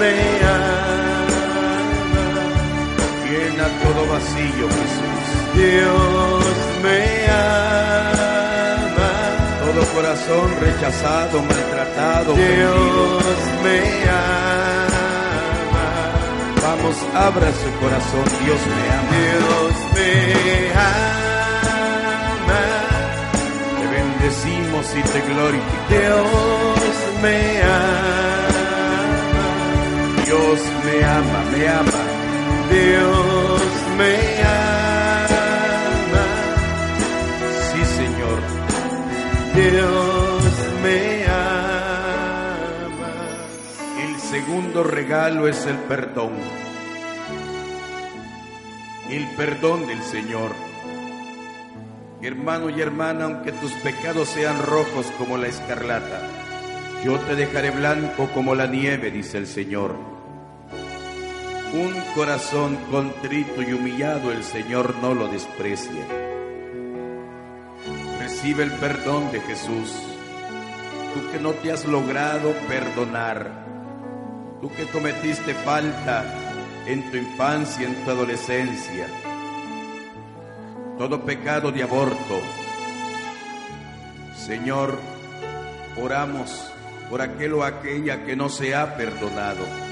me 0.00 0.12
ama. 0.56 0.78
Llena 3.28 3.66
todo 3.82 4.00
vacío, 4.06 4.66
Jesús. 4.78 5.24
Dios 5.54 6.44
me 6.82 7.00
ama. 7.30 8.18
Todo 9.64 9.80
corazón 9.94 10.46
rechazado, 10.60 11.42
maltratado. 11.42 12.30
Dios 12.34 13.24
me 13.64 13.78
ama. 14.08 15.86
Vamos, 16.62 16.96
abra 17.14 17.48
su 17.52 17.70
corazón. 17.80 18.26
Dios 18.44 18.60
me 18.74 18.84
ama. 18.98 19.12
Dios 19.18 19.74
me 19.94 20.10
ama. 20.74 21.08
Te 23.78 23.84
bendecimos 23.96 24.86
y 24.96 25.02
te 25.12 25.20
glorificamos. 25.32 25.88
Dios 25.88 26.96
me 27.22 27.36
ama. 27.62 28.27
Dios 30.28 30.60
me 30.84 31.04
ama, 31.04 31.42
me 31.52 31.68
ama. 31.68 32.02
Dios 32.70 33.62
me 33.96 34.14
ama. 34.44 35.46
Sí, 37.72 37.82
Señor. 37.96 38.38
Dios 39.54 40.52
me 40.82 41.24
ama. 41.24 42.58
El 44.04 44.20
segundo 44.20 44.84
regalo 44.84 45.48
es 45.48 45.64
el 45.64 45.76
perdón. 45.76 46.32
El 49.08 49.26
perdón 49.28 49.86
del 49.86 50.02
Señor. 50.02 50.52
Hermano 52.20 52.68
y 52.68 52.78
hermana, 52.82 53.24
aunque 53.24 53.52
tus 53.52 53.72
pecados 53.76 54.28
sean 54.28 54.62
rojos 54.62 55.06
como 55.16 55.38
la 55.38 55.46
escarlata, 55.46 56.20
yo 57.02 57.18
te 57.20 57.34
dejaré 57.34 57.70
blanco 57.70 58.28
como 58.34 58.54
la 58.54 58.66
nieve, 58.66 59.10
dice 59.10 59.38
el 59.38 59.46
Señor. 59.46 60.07
Un 61.72 61.94
corazón 62.14 62.76
contrito 62.90 63.60
y 63.60 63.74
humillado 63.74 64.32
el 64.32 64.42
Señor 64.42 64.94
no 65.02 65.14
lo 65.14 65.28
desprecia. 65.28 66.02
Recibe 68.18 68.62
el 68.62 68.72
perdón 68.72 69.30
de 69.32 69.40
Jesús. 69.42 69.92
Tú 71.12 71.30
que 71.30 71.38
no 71.38 71.50
te 71.52 71.70
has 71.70 71.84
logrado 71.84 72.54
perdonar. 72.68 73.66
Tú 74.62 74.70
que 74.72 74.86
cometiste 74.86 75.52
falta 75.52 76.24
en 76.86 77.10
tu 77.10 77.18
infancia, 77.18 77.86
en 77.86 78.02
tu 78.02 78.12
adolescencia. 78.12 79.06
Todo 80.96 81.20
pecado 81.22 81.70
de 81.70 81.82
aborto. 81.82 82.40
Señor, 84.34 84.98
oramos 86.02 86.72
por 87.10 87.20
aquel 87.20 87.52
o 87.52 87.62
aquella 87.62 88.24
que 88.24 88.36
no 88.36 88.48
se 88.48 88.74
ha 88.74 88.96
perdonado. 88.96 89.87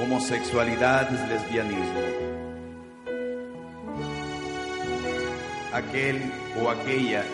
Homosexualidad, 0.00 1.10
lesbianismo. 1.28 2.00
Aquel 5.72 6.32
o 6.62 6.70
aquella 6.70 7.24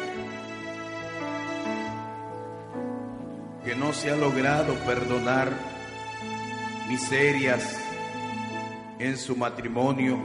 que 3.64 3.74
no 3.74 3.92
se 3.92 4.10
ha 4.10 4.16
logrado 4.16 4.74
perdonar 4.86 5.48
miserias 6.88 7.78
en 8.98 9.16
su 9.18 9.36
matrimonio, 9.36 10.18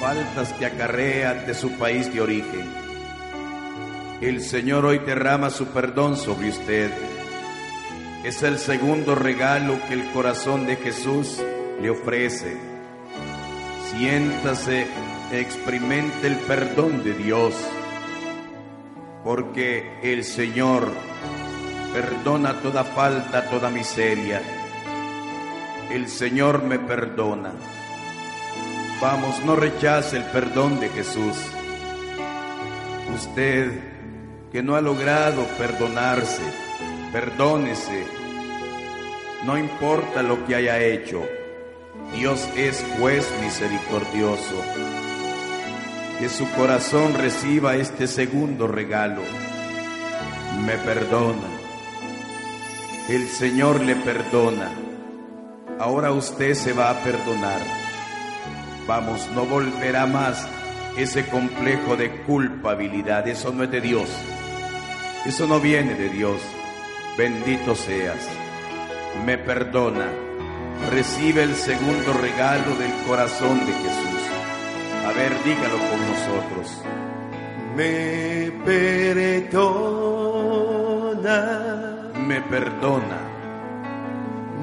faltas 0.00 0.52
que 0.54 0.66
acarrea 0.66 1.34
de 1.34 1.54
su 1.54 1.72
país 1.72 2.12
de 2.12 2.20
origen. 2.20 2.66
El 4.20 4.42
Señor 4.42 4.86
hoy 4.86 5.00
derrama 5.00 5.50
su 5.50 5.66
perdón 5.66 6.16
sobre 6.16 6.48
usted. 6.48 7.13
Es 8.24 8.42
el 8.42 8.58
segundo 8.58 9.14
regalo 9.14 9.78
que 9.86 9.92
el 9.92 10.10
corazón 10.12 10.66
de 10.66 10.76
Jesús 10.76 11.42
le 11.78 11.90
ofrece. 11.90 12.56
Siéntase, 13.90 14.86
experimente 15.30 16.28
el 16.28 16.36
perdón 16.36 17.04
de 17.04 17.12
Dios, 17.12 17.54
porque 19.22 19.98
el 20.02 20.24
Señor 20.24 20.88
perdona 21.92 22.62
toda 22.62 22.82
falta, 22.84 23.50
toda 23.50 23.68
miseria. 23.68 24.40
El 25.90 26.08
Señor 26.08 26.62
me 26.62 26.78
perdona. 26.78 27.52
Vamos, 29.02 29.44
no 29.44 29.54
rechace 29.54 30.16
el 30.16 30.24
perdón 30.24 30.80
de 30.80 30.88
Jesús. 30.88 31.36
Usted 33.14 33.70
que 34.50 34.62
no 34.62 34.76
ha 34.76 34.80
logrado 34.80 35.44
perdonarse, 35.58 36.63
perdónese. 37.14 38.04
No 39.44 39.56
importa 39.56 40.20
lo 40.24 40.44
que 40.44 40.56
haya 40.56 40.80
hecho, 40.80 41.22
Dios 42.12 42.48
es 42.56 42.84
juez 42.98 43.32
misericordioso. 43.40 44.60
Que 46.18 46.28
su 46.28 46.50
corazón 46.50 47.14
reciba 47.14 47.76
este 47.76 48.08
segundo 48.08 48.66
regalo. 48.66 49.22
Me 50.66 50.76
perdona. 50.78 51.46
El 53.08 53.28
Señor 53.28 53.84
le 53.84 53.94
perdona. 53.94 54.72
Ahora 55.78 56.10
usted 56.10 56.54
se 56.54 56.72
va 56.72 56.90
a 56.90 56.98
perdonar. 57.04 57.60
Vamos, 58.88 59.28
no 59.36 59.46
volverá 59.46 60.06
más 60.06 60.48
ese 60.96 61.26
complejo 61.26 61.96
de 61.96 62.10
culpabilidad. 62.22 63.28
Eso 63.28 63.52
no 63.52 63.62
es 63.62 63.70
de 63.70 63.80
Dios. 63.80 64.08
Eso 65.24 65.46
no 65.46 65.60
viene 65.60 65.94
de 65.94 66.08
Dios. 66.08 66.40
Bendito 67.16 67.76
seas. 67.76 68.28
Me 69.24 69.38
perdona. 69.38 70.10
Recibe 70.90 71.44
el 71.44 71.54
segundo 71.54 72.12
regalo 72.12 72.74
del 72.76 72.92
corazón 73.06 73.64
de 73.64 73.72
Jesús. 73.72 74.20
A 75.06 75.12
ver, 75.12 75.32
dígalo 75.44 75.78
con 75.90 76.00
nosotros. 76.10 76.82
Me 77.76 78.50
perdona. 78.64 79.54
Me 82.26 82.40
perdona. 82.40 83.20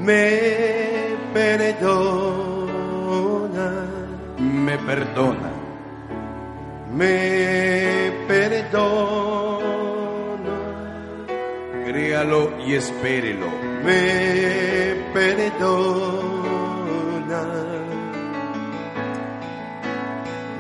Me 0.02 1.16
perdona. 1.34 2.68
Me 4.40 4.78
perdona. 4.78 5.52
Me 6.94 8.12
perdona 8.28 9.11
créalo 11.92 12.54
y 12.66 12.76
espérelo. 12.76 13.48
Me 13.84 14.96
perdona. 15.14 15.42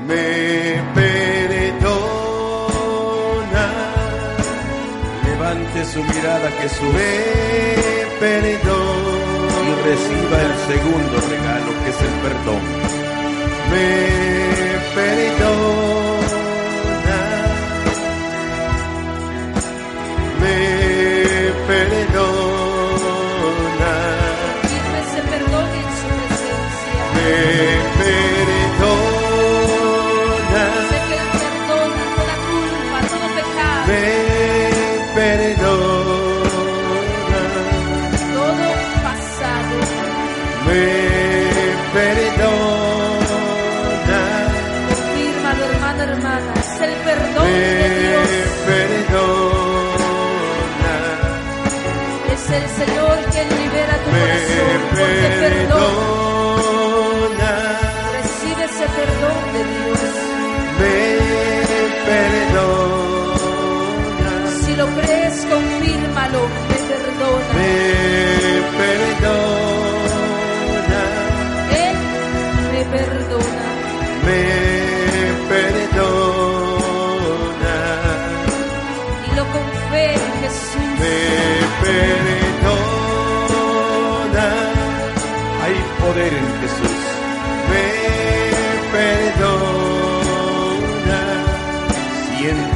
Me 0.07 0.81
perdona. 0.93 1.95
Levante 5.25 5.85
su 5.85 6.03
mirada 6.03 6.51
Jesús. 6.61 6.93
Me 6.97 7.13
perdona. 8.19 9.31
Y 9.67 9.71
reciba 9.87 10.37
el 10.47 10.53
segundo 10.71 11.15
regalo 11.29 11.71
que 11.83 11.89
es 11.93 11.99
el 12.07 12.15
perdón. 12.25 12.63
Me 13.71 14.40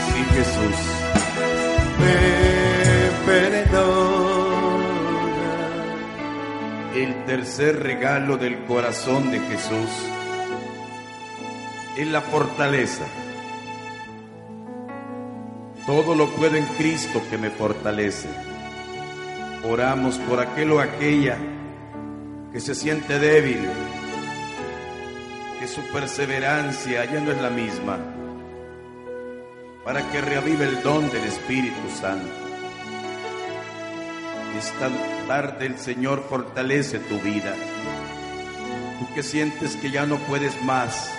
Sí, 0.06 0.20
Jesús. 0.36 0.78
Me 2.00 2.18
perdona. 3.26 3.84
El 6.96 7.26
tercer 7.26 7.82
regalo 7.82 8.38
del 8.38 8.66
corazón 8.66 9.32
de 9.32 9.40
Jesús 9.40 9.90
es 11.98 12.08
la 12.08 12.22
fortaleza. 12.22 13.06
Todo 15.86 16.16
lo 16.16 16.28
puedo 16.30 16.56
en 16.56 16.66
Cristo 16.78 17.22
que 17.30 17.38
me 17.38 17.50
fortalece. 17.50 18.30
Oramos 19.64 20.18
por 20.18 20.40
aquel 20.40 20.72
o 20.72 20.80
aquella 20.80 21.38
que 22.54 22.60
se 22.60 22.76
siente 22.76 23.18
débil, 23.18 23.68
que 25.60 25.68
su 25.68 25.82
perseverancia 25.92 27.04
ya 27.06 27.20
no 27.20 27.32
es 27.32 27.42
la 27.42 27.50
misma, 27.50 27.98
para 29.84 30.08
que 30.12 30.22
reavive 30.22 30.66
el 30.66 30.84
don 30.84 31.10
del 31.12 31.24
Espíritu 31.24 31.90
Santo. 32.00 32.28
Esta 34.58 34.90
tarde 35.28 35.66
el 35.66 35.80
Señor 35.80 36.24
fortalece 36.30 37.00
tu 37.00 37.20
vida. 37.20 37.56
Tú 39.00 39.14
que 39.16 39.24
sientes 39.24 39.76
que 39.76 39.90
ya 39.90 40.06
no 40.06 40.18
puedes 40.20 40.62
más, 40.62 41.12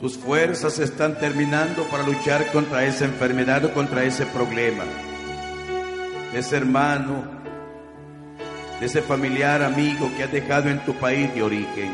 Tus 0.00 0.16
fuerzas 0.16 0.78
están 0.78 1.18
terminando 1.18 1.84
para 1.84 2.02
luchar 2.04 2.50
contra 2.52 2.86
esa 2.86 3.04
enfermedad 3.04 3.66
o 3.66 3.74
contra 3.74 4.02
ese 4.02 4.24
problema. 4.24 4.84
Ese 6.32 6.56
hermano, 6.56 7.39
ese 8.80 9.02
familiar, 9.02 9.62
amigo 9.62 10.10
que 10.16 10.24
has 10.24 10.32
dejado 10.32 10.68
en 10.68 10.80
tu 10.84 10.94
país 10.94 11.32
de 11.34 11.42
origen. 11.42 11.90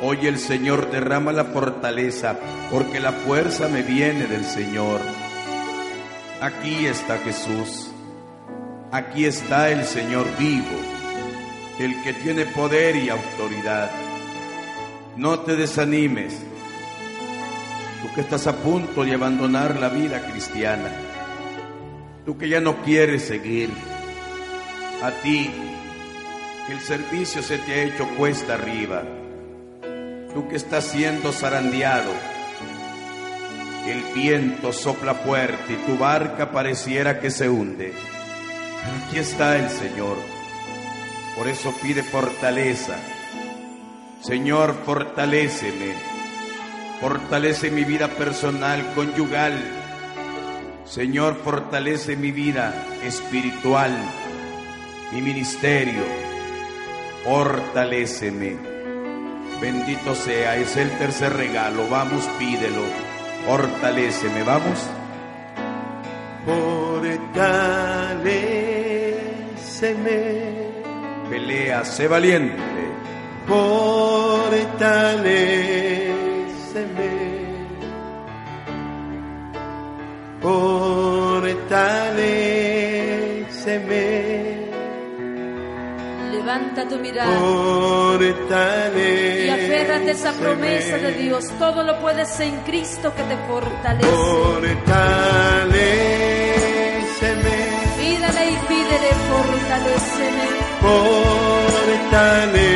Hoy 0.00 0.26
el 0.26 0.38
Señor 0.38 0.90
derrama 0.90 1.32
la 1.32 1.44
fortaleza 1.44 2.38
porque 2.70 3.00
la 3.00 3.12
fuerza 3.12 3.68
me 3.68 3.82
viene 3.82 4.26
del 4.26 4.44
Señor. 4.44 5.00
Aquí 6.40 6.86
está 6.86 7.18
Jesús. 7.18 7.90
Aquí 8.90 9.26
está 9.26 9.70
el 9.70 9.84
Señor 9.84 10.26
vivo, 10.38 10.64
el 11.78 12.02
que 12.02 12.14
tiene 12.14 12.46
poder 12.46 12.96
y 12.96 13.10
autoridad. 13.10 13.90
No 15.16 15.40
te 15.40 15.56
desanimes. 15.56 16.38
Tú 18.00 18.14
que 18.14 18.22
estás 18.22 18.46
a 18.46 18.56
punto 18.56 19.04
de 19.04 19.12
abandonar 19.12 19.78
la 19.78 19.90
vida 19.90 20.22
cristiana. 20.30 20.90
Tú 22.24 22.38
que 22.38 22.48
ya 22.48 22.60
no 22.60 22.82
quieres 22.82 23.24
seguir. 23.24 23.68
A 25.02 25.10
ti, 25.22 25.50
que 26.66 26.72
el 26.72 26.80
servicio 26.80 27.42
se 27.42 27.58
te 27.58 27.72
ha 27.72 27.82
hecho 27.84 28.08
cuesta 28.16 28.54
arriba. 28.54 29.02
Tú 30.34 30.48
que 30.48 30.56
estás 30.56 30.84
siendo 30.84 31.32
zarandeado. 31.32 32.12
El 33.86 34.02
viento 34.12 34.72
sopla 34.72 35.14
fuerte 35.14 35.74
y 35.74 35.76
tu 35.86 35.96
barca 35.96 36.50
pareciera 36.50 37.20
que 37.20 37.30
se 37.30 37.48
hunde. 37.48 37.94
Aquí 39.06 39.18
está 39.18 39.56
el 39.56 39.70
Señor. 39.70 40.16
Por 41.36 41.46
eso 41.46 41.72
pide 41.80 42.02
fortaleza. 42.02 42.96
Señor, 44.20 44.74
fortaléceme. 44.84 45.94
Fortalece 47.00 47.70
mi 47.70 47.84
vida 47.84 48.08
personal, 48.08 48.84
conyugal. 48.94 49.54
Señor, 50.84 51.36
fortalece 51.44 52.16
mi 52.16 52.32
vida 52.32 52.74
espiritual, 53.04 53.96
mi 55.12 55.22
ministerio. 55.22 56.02
Fortaléceme. 57.24 58.56
Bendito 59.60 60.14
sea, 60.14 60.56
es 60.56 60.76
el 60.76 60.90
tercer 60.98 61.32
regalo. 61.34 61.88
Vamos, 61.88 62.24
pídelo. 62.38 62.82
Fortaléceme, 63.46 64.42
vamos. 64.44 64.88
Fortaléceme, 66.44 67.18
Pelea, 71.28 71.84
sé 71.84 72.08
valiente. 72.08 72.56
fortaléceme, 73.46 74.68
Levanta 86.58 86.88
tu 86.88 86.96
mirada 86.98 87.38
y 88.96 89.48
aférrate 89.48 90.08
a 90.08 90.12
esa 90.12 90.32
promesa 90.32 90.98
de 90.98 91.12
Dios. 91.12 91.44
Todo 91.58 91.84
lo 91.84 92.00
puedes 92.00 92.40
en 92.40 92.56
Cristo 92.62 93.14
que 93.14 93.22
te 93.22 93.36
fortalece. 93.46 94.08
Pídele 97.96 98.50
y 98.50 98.56
pídele, 98.66 99.10
fortaléceme. 99.30 100.46
fortaléceme, 100.80 102.68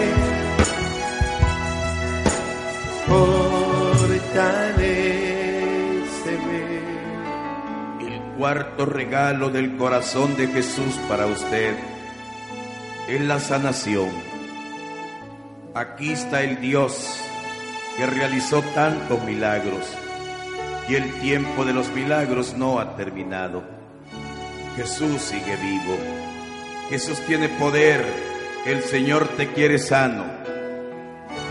fortaléceme. 5.53 6.81
El 8.01 8.21
cuarto 8.37 8.87
regalo 8.87 9.51
del 9.51 9.77
corazón 9.77 10.37
de 10.37 10.47
Jesús 10.49 10.95
para 11.09 11.27
usted 11.27 11.75
es 13.09 13.21
la 13.23 13.39
sanación. 13.41 14.11
Aquí 15.75 16.13
está 16.13 16.43
el 16.43 16.61
Dios 16.61 17.22
que 17.97 18.07
realizó 18.07 18.63
tantos 18.75 19.23
milagros 19.25 19.97
y 20.89 20.95
el 20.95 21.13
tiempo 21.21 21.65
de 21.65 21.73
los 21.73 21.91
milagros 21.91 22.55
no 22.57 22.81
ha 22.81 22.97
terminado. 22.97 23.63
Jesús 24.77 25.23
sigue 25.23 25.57
vivo. 25.57 25.97
Jesús 26.91 27.21
tiene 27.27 27.49
poder. 27.49 28.05
El 28.67 28.83
Señor 28.83 29.29
te 29.37 29.49
quiere 29.49 29.79
sano. 29.79 30.25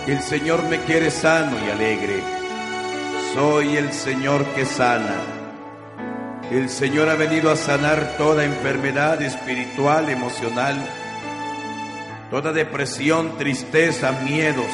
El 0.07 0.21
Señor 0.21 0.63
me 0.63 0.79
quiere 0.79 1.11
sano 1.11 1.57
y 1.65 1.69
alegre. 1.69 2.21
Soy 3.33 3.77
el 3.77 3.91
Señor 3.93 4.45
que 4.55 4.65
sana. 4.65 5.15
El 6.51 6.69
Señor 6.69 7.09
ha 7.09 7.15
venido 7.15 7.49
a 7.49 7.55
sanar 7.55 8.15
toda 8.17 8.43
enfermedad 8.43 9.21
espiritual, 9.21 10.09
emocional, 10.09 10.75
toda 12.29 12.51
depresión, 12.51 13.37
tristeza, 13.37 14.11
miedos. 14.23 14.67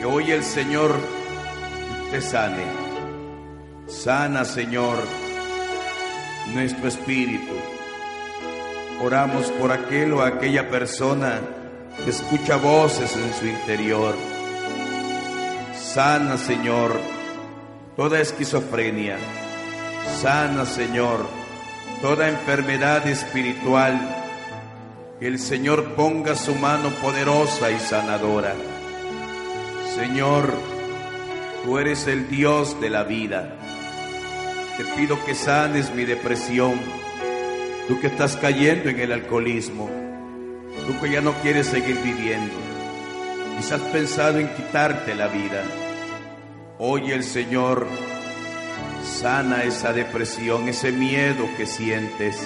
Que 0.00 0.06
hoy 0.06 0.30
el 0.30 0.42
Señor 0.42 0.94
te 2.10 2.22
sane. 2.22 2.64
Sana, 3.86 4.46
Señor, 4.46 4.96
nuestro 6.54 6.88
espíritu. 6.88 7.52
Oramos 9.02 9.50
por 9.50 9.70
aquel 9.70 10.14
o 10.14 10.22
aquella 10.22 10.70
persona 10.70 11.42
que 12.02 12.08
escucha 12.08 12.56
voces 12.56 13.14
en 13.14 13.34
su 13.34 13.44
interior. 13.44 14.14
Sana, 15.78 16.38
Señor, 16.38 16.98
toda 17.94 18.20
esquizofrenia. 18.20 19.18
Sana, 20.22 20.64
Señor, 20.64 21.26
toda 22.00 22.30
enfermedad 22.30 23.06
espiritual. 23.06 24.00
Que 25.18 25.26
el 25.26 25.38
Señor 25.38 25.94
ponga 25.94 26.36
su 26.36 26.54
mano 26.54 26.88
poderosa 27.02 27.70
y 27.70 27.78
sanadora. 27.78 28.54
Señor, 30.00 30.54
tú 31.62 31.76
eres 31.76 32.06
el 32.06 32.26
Dios 32.30 32.80
de 32.80 32.88
la 32.88 33.02
vida. 33.02 33.54
Te 34.78 34.84
pido 34.96 35.22
que 35.26 35.34
sanes 35.34 35.94
mi 35.94 36.06
depresión. 36.06 36.80
Tú 37.86 38.00
que 38.00 38.06
estás 38.06 38.34
cayendo 38.36 38.88
en 38.88 38.98
el 38.98 39.12
alcoholismo. 39.12 39.90
Tú 40.86 40.98
que 40.98 41.10
ya 41.10 41.20
no 41.20 41.34
quieres 41.42 41.66
seguir 41.66 42.00
viviendo. 42.02 42.54
Quizás 43.58 43.72
has 43.72 43.88
pensado 43.88 44.38
en 44.38 44.48
quitarte 44.54 45.14
la 45.14 45.28
vida. 45.28 45.62
Hoy 46.78 47.10
el 47.10 47.22
Señor 47.22 47.86
sana 49.04 49.64
esa 49.64 49.92
depresión, 49.92 50.66
ese 50.70 50.92
miedo 50.92 51.46
que 51.58 51.66
sientes, 51.66 52.38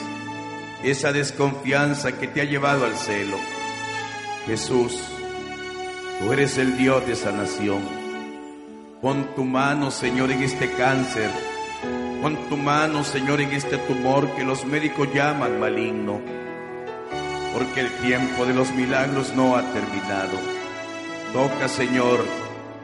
esa 0.82 1.12
desconfianza 1.12 2.18
que 2.18 2.26
te 2.26 2.40
ha 2.40 2.44
llevado 2.44 2.84
al 2.84 2.96
celo. 2.96 3.36
Jesús, 4.44 5.13
tú 6.24 6.32
eres 6.32 6.56
el 6.56 6.78
Dios 6.78 7.06
de 7.06 7.16
sanación. 7.16 7.82
Pon 9.02 9.34
tu 9.34 9.44
mano, 9.44 9.90
Señor, 9.90 10.30
en 10.30 10.42
este 10.42 10.72
cáncer. 10.72 11.28
Pon 12.22 12.48
tu 12.48 12.56
mano, 12.56 13.04
Señor, 13.04 13.42
en 13.42 13.52
este 13.52 13.76
tumor 13.76 14.30
que 14.34 14.42
los 14.42 14.64
médicos 14.64 15.08
llaman 15.12 15.60
maligno. 15.60 16.22
Porque 17.52 17.80
el 17.80 17.90
tiempo 17.98 18.46
de 18.46 18.54
los 18.54 18.72
milagros 18.72 19.34
no 19.34 19.56
ha 19.56 19.62
terminado. 19.72 20.38
Toca, 21.34 21.68
Señor, 21.68 22.24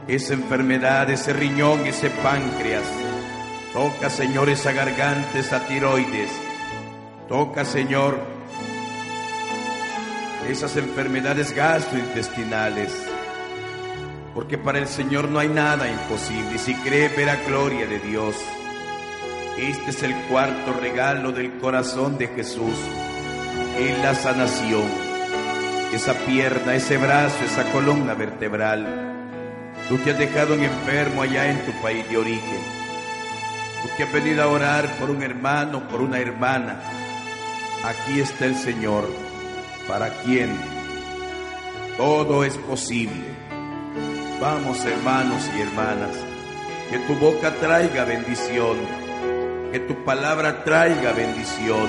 esa 0.06 0.34
enfermedad, 0.34 1.08
ese 1.08 1.32
riñón, 1.32 1.86
ese 1.86 2.10
páncreas. 2.10 2.84
Toca, 3.72 4.10
Señor, 4.10 4.50
esa 4.50 4.72
garganta, 4.72 5.38
esa 5.38 5.66
tiroides. 5.66 6.30
Toca, 7.26 7.64
Señor, 7.64 8.20
esas 10.46 10.76
enfermedades 10.76 11.54
gastrointestinales. 11.54 13.09
Porque 14.34 14.58
para 14.58 14.78
el 14.78 14.86
Señor 14.86 15.28
no 15.28 15.38
hay 15.38 15.48
nada 15.48 15.88
imposible. 15.88 16.58
Si 16.58 16.74
cree, 16.74 17.08
verá 17.08 17.36
gloria 17.46 17.86
de 17.86 17.98
Dios. 17.98 18.36
Este 19.58 19.90
es 19.90 20.02
el 20.02 20.14
cuarto 20.28 20.72
regalo 20.72 21.32
del 21.32 21.58
corazón 21.58 22.16
de 22.16 22.28
Jesús. 22.28 22.78
En 23.76 24.02
la 24.02 24.14
sanación 24.14 25.10
esa 25.92 26.14
pierna, 26.14 26.76
ese 26.76 26.96
brazo, 26.98 27.44
esa 27.44 27.64
columna 27.72 28.14
vertebral. 28.14 28.86
Tú 29.88 30.00
que 30.02 30.12
has 30.12 30.18
dejado 30.18 30.54
un 30.54 30.62
enfermo 30.62 31.22
allá 31.22 31.50
en 31.50 31.64
tu 31.64 31.72
país 31.82 32.08
de 32.08 32.16
origen. 32.16 32.60
Tú 33.82 33.88
que 33.96 34.04
has 34.04 34.12
venido 34.12 34.42
a 34.42 34.46
orar 34.46 34.88
por 35.00 35.10
un 35.10 35.22
hermano, 35.22 35.88
por 35.88 36.00
una 36.00 36.20
hermana. 36.20 36.80
Aquí 37.82 38.20
está 38.20 38.46
el 38.46 38.54
Señor, 38.54 39.08
para 39.88 40.10
quien 40.22 40.56
todo 41.96 42.44
es 42.44 42.56
posible. 42.56 43.39
Vamos 44.40 44.84
hermanos 44.84 45.48
y 45.56 45.60
hermanas, 45.60 46.16
que 46.90 46.98
tu 47.00 47.14
boca 47.14 47.54
traiga 47.56 48.04
bendición, 48.04 48.78
que 49.72 49.80
tu 49.80 50.04
palabra 50.04 50.64
traiga 50.64 51.12
bendición 51.12 51.88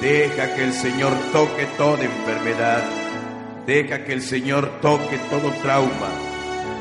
Deja 0.00 0.54
que 0.54 0.62
el 0.62 0.72
Señor 0.72 1.12
toque 1.32 1.66
toda 1.76 2.04
enfermedad. 2.04 2.84
Deja 3.66 4.04
que 4.04 4.12
el 4.12 4.22
Señor 4.22 4.80
toque 4.80 5.18
todo 5.28 5.50
trauma. 5.60 6.10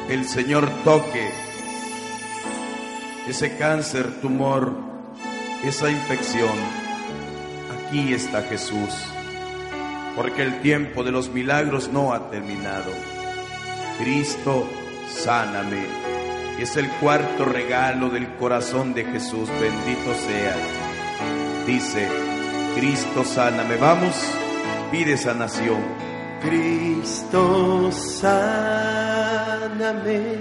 El 0.07 0.25
Señor 0.25 0.69
toque 0.83 1.27
ese 3.27 3.57
cáncer, 3.57 4.21
tumor, 4.21 4.71
esa 5.63 5.89
infección. 5.89 6.53
Aquí 7.75 8.13
está 8.13 8.43
Jesús. 8.43 8.93
Porque 10.15 10.43
el 10.43 10.61
tiempo 10.61 11.03
de 11.03 11.11
los 11.11 11.29
milagros 11.29 11.89
no 11.91 12.13
ha 12.13 12.29
terminado. 12.29 13.16
Cristo, 13.97 14.67
sáname. 15.09 15.85
Es 16.59 16.77
el 16.77 16.89
cuarto 16.99 17.45
regalo 17.45 18.09
del 18.09 18.27
corazón 18.35 18.93
de 18.93 19.05
Jesús. 19.05 19.49
Bendito 19.59 20.13
sea. 20.13 20.55
Dice, 21.65 22.07
Cristo 22.75 23.23
sáname. 23.23 23.77
Vamos, 23.77 24.15
pide 24.91 25.17
sanación. 25.17 25.81
Cristo 26.41 27.91
sáname. 27.91 28.37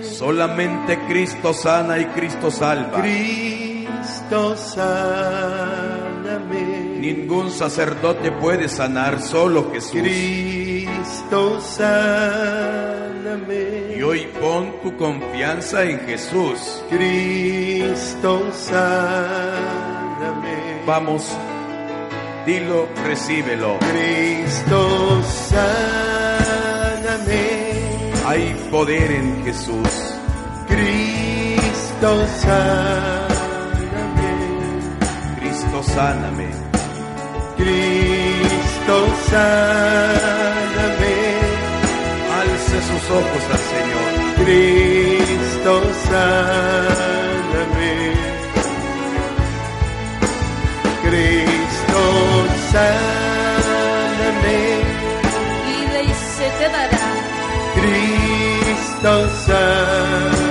Solamente 0.03 0.99
Cristo 1.09 1.55
sana 1.55 1.99
y 1.99 2.05
Cristo 2.07 2.51
salva. 2.51 3.01
Cristo 3.01 4.57
sáname. 4.57 5.97
Ningún 6.99 7.51
sacerdote 7.51 8.33
puede 8.33 8.69
sanar, 8.69 9.23
solo 9.23 9.71
Jesús. 9.73 9.93
Cristo 9.93 11.61
sáname. 11.61 13.06
Y 13.97 14.03
hoy 14.03 14.27
pon 14.41 14.81
tu 14.83 14.97
confianza 14.97 15.85
en 15.85 16.01
Jesús. 16.01 16.83
Cristo 16.91 18.51
sáname. 18.53 19.67
Vamos 20.87 21.37
Dilo, 22.47 22.89
recíbelo. 23.05 23.77
Cristo, 23.81 25.21
sáname. 25.25 25.67
Hay 28.25 28.55
poder 28.71 29.11
en 29.11 29.45
Jesús. 29.45 30.15
Cristo, 30.69 32.25
sáname. 32.39 33.27
Cristo, 35.41 35.83
sáname. 35.83 36.47
Cristo, 37.57 39.09
sáname. 39.29 40.66
Sus 42.87 43.11
ojos 43.11 43.43
al 43.51 43.59
Señor. 43.73 44.11
Cristo, 44.45 45.73
sáname. 46.09 47.95
Cristo, 51.03 52.01
sáname. 52.73 54.59
Pide 55.65 56.01
y 56.03 56.13
se 56.37 56.49
te 56.59 56.67
dará. 56.77 57.07
Cristo, 57.75 59.13
sáname. 59.47 60.47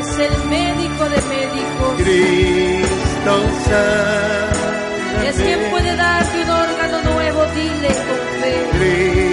Es 0.00 0.10
el 0.18 0.34
médico 0.48 1.02
de 1.04 1.20
médicos. 1.34 1.92
Cristo, 1.98 3.34
sáname. 3.68 5.28
Es 5.28 5.36
quien 5.36 5.60
puede 5.70 5.96
darte 5.96 6.42
un 6.42 6.50
órgano 6.50 7.02
nuevo. 7.12 7.40
Dile 7.54 7.88
con 7.88 8.18
fe. 8.40 8.52
Cristo, 8.72 9.23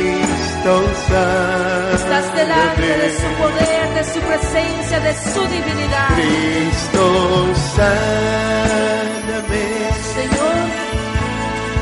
sáname. 0.63 1.95
Estás 1.95 2.35
delante 2.35 2.81
de 2.81 3.09
su 3.17 3.27
poder, 3.41 3.93
de 3.95 4.03
su 4.03 4.19
presencia, 4.19 4.99
de 4.99 5.13
su 5.33 5.41
divinidad. 5.47 6.09
Cristo, 6.15 7.03
sáname. 7.75 9.63
Señor, 10.15 10.55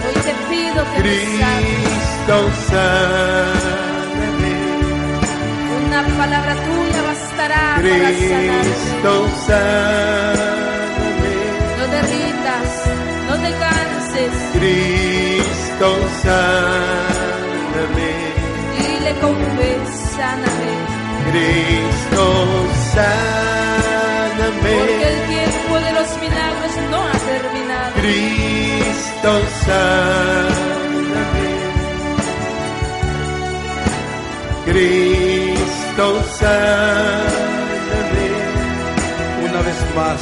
hoy 0.05 0.15
te 0.23 0.33
pido 0.49 0.79
que 0.93 0.99
me. 0.99 1.09
Cristo, 1.09 2.35
sáname. 2.69 4.53
Una 5.85 6.01
palabra 6.17 6.53
tuya 6.55 7.01
bastará 7.01 7.63
para 7.75 8.09
sanarte. 8.13 8.69
Cristo, 8.69 9.11
sáname. 9.47 11.33
No 11.77 11.85
te 11.85 11.99
rindas, 12.13 12.69
no 13.27 13.35
te 13.43 13.51
canses. 13.63 14.33
Cristo, 14.53 15.87
sáname. 16.23 17.18
Dile 19.09 19.21
con 19.21 19.35
fe, 19.35 19.71
sáname. 20.15 20.71
Cristo, 21.31 22.23
Porque 22.45 22.75
sáname. 22.93 24.73
el 25.03 25.17
tiempo 25.27 25.73
de 25.79 25.91
los 25.93 26.09
milagros 26.21 26.73
no 26.91 26.97
ha 27.07 27.17
terminado. 27.33 27.93
Cristo, 27.95 29.31
sáname. 29.65 31.47
Cristo, 34.65 36.05
sáname. 36.39 38.27
Una 39.49 39.59
vez 39.61 39.79
más, 39.95 40.21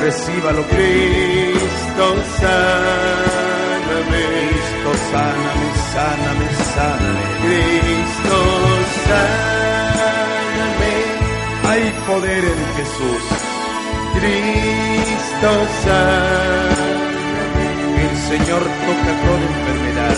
recíbalo. 0.00 0.62
Cristo, 0.68 2.04
sáname. 2.40 3.22
Cristo, 4.08 4.90
sáname, 5.10 5.66
sáname, 5.92 6.46
sáname. 6.74 7.22
Cristo, 7.42 8.21
sáname. 9.12 10.94
Hay 11.68 11.84
poder 12.06 12.44
en 12.44 12.62
Jesús. 12.76 13.24
Cristo, 14.16 15.50
sáname. 15.84 17.66
El 18.04 18.14
Señor 18.30 18.62
toca 18.86 19.12
toda 19.24 19.44
enfermedad. 19.52 20.16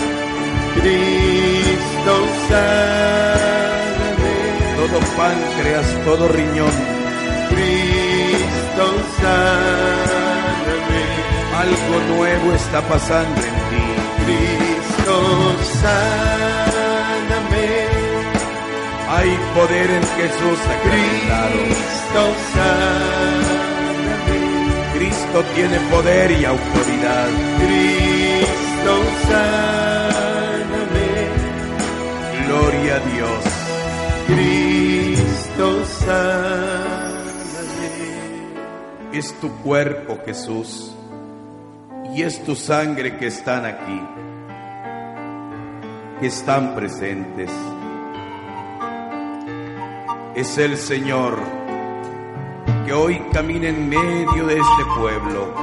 Cristo, 0.77 2.13
sáname. 2.49 4.33
Todo 4.77 4.97
páncreas, 5.17 5.87
todo 6.05 6.23
riñón. 6.27 6.75
Cristo, 7.49 8.85
sáname. 9.21 11.03
Algo 11.63 11.95
nuevo 12.15 12.47
está 12.53 12.81
pasando 12.81 13.41
en 13.41 13.55
ti. 13.69 13.83
Cristo, 14.25 15.15
sáname. 15.81 16.64
Hay 19.15 19.29
poder 19.55 19.89
en 19.91 20.03
Jesús 20.03 20.59
acreditado. 20.75 21.59
Cristo, 21.63 22.21
sáname. 22.53 24.37
Cristo 24.93 25.43
tiene 25.55 25.79
poder 25.89 26.31
y 26.31 26.43
autoridad. 26.43 27.27
Cristo, 27.57 28.93
sáname. 29.29 31.09
Gloria 32.45 32.95
a 32.95 32.99
Dios. 32.99 33.43
Cristo, 34.27 35.85
sáname. 35.85 36.75
Es 39.13 39.33
tu 39.39 39.49
cuerpo, 39.61 40.19
Jesús, 40.25 40.93
y 42.13 42.21
es 42.21 42.43
tu 42.43 42.53
sangre 42.53 43.15
que 43.15 43.27
están 43.27 43.65
aquí, 43.65 44.01
que 46.19 46.27
están 46.27 46.75
presentes. 46.75 47.49
Es 50.35 50.57
el 50.57 50.77
Señor 50.77 51.37
que 52.85 52.91
hoy 52.91 53.21
camina 53.31 53.69
en 53.69 53.87
medio 53.87 54.45
de 54.45 54.59
este 54.59 54.85
pueblo 54.97 55.53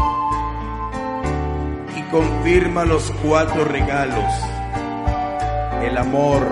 y 1.95 2.03
confirma 2.11 2.87
los 2.87 3.11
cuatro 3.23 3.67
regalos, 3.67 4.33
el 5.83 5.99
amor, 5.99 6.47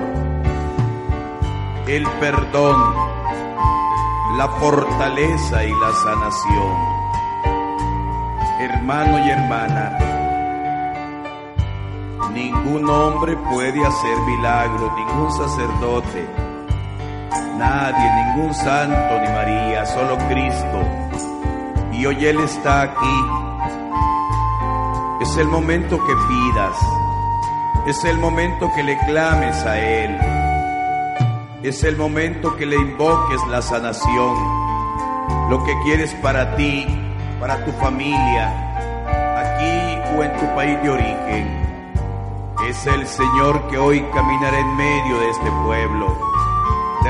el 1.86 2.06
perdón, 2.20 2.94
la 4.36 4.48
fortaleza 4.60 5.64
y 5.64 5.70
la 5.70 5.92
sanación. 5.94 6.76
Hermano 8.60 9.26
y 9.26 9.30
hermana, 9.30 9.98
ningún 12.34 12.86
hombre 12.90 13.34
puede 13.50 13.82
hacer 13.82 14.18
milagro, 14.26 14.94
ningún 14.94 15.32
sacerdote, 15.32 16.39
nadie, 17.60 18.10
ningún 18.24 18.54
santo 18.54 19.20
ni 19.20 19.28
María, 19.28 19.84
solo 19.84 20.16
Cristo. 20.28 20.78
Y 21.92 22.06
hoy 22.06 22.24
Él 22.24 22.40
está 22.40 22.82
aquí. 22.82 23.20
Es 25.20 25.36
el 25.36 25.46
momento 25.46 25.98
que 25.98 26.14
pidas, 26.14 26.76
es 27.86 28.04
el 28.04 28.18
momento 28.18 28.70
que 28.74 28.82
le 28.82 28.98
clames 29.06 29.56
a 29.66 29.78
Él. 29.78 30.18
Es 31.62 31.84
el 31.84 31.96
momento 31.98 32.56
que 32.56 32.64
le 32.64 32.76
invoques 32.76 33.46
la 33.48 33.60
sanación, 33.60 34.34
lo 35.50 35.62
que 35.62 35.74
quieres 35.84 36.14
para 36.22 36.56
ti, 36.56 36.86
para 37.38 37.62
tu 37.66 37.72
familia, 37.72 38.48
aquí 39.36 40.16
o 40.16 40.24
en 40.24 40.34
tu 40.38 40.46
país 40.54 40.82
de 40.82 40.88
origen. 40.88 41.60
Es 42.66 42.86
el 42.86 43.06
Señor 43.06 43.68
que 43.68 43.76
hoy 43.76 44.02
caminará 44.14 44.58
en 44.58 44.76
medio 44.76 45.18
de 45.18 45.30
este 45.30 45.50
pueblo, 45.64 46.29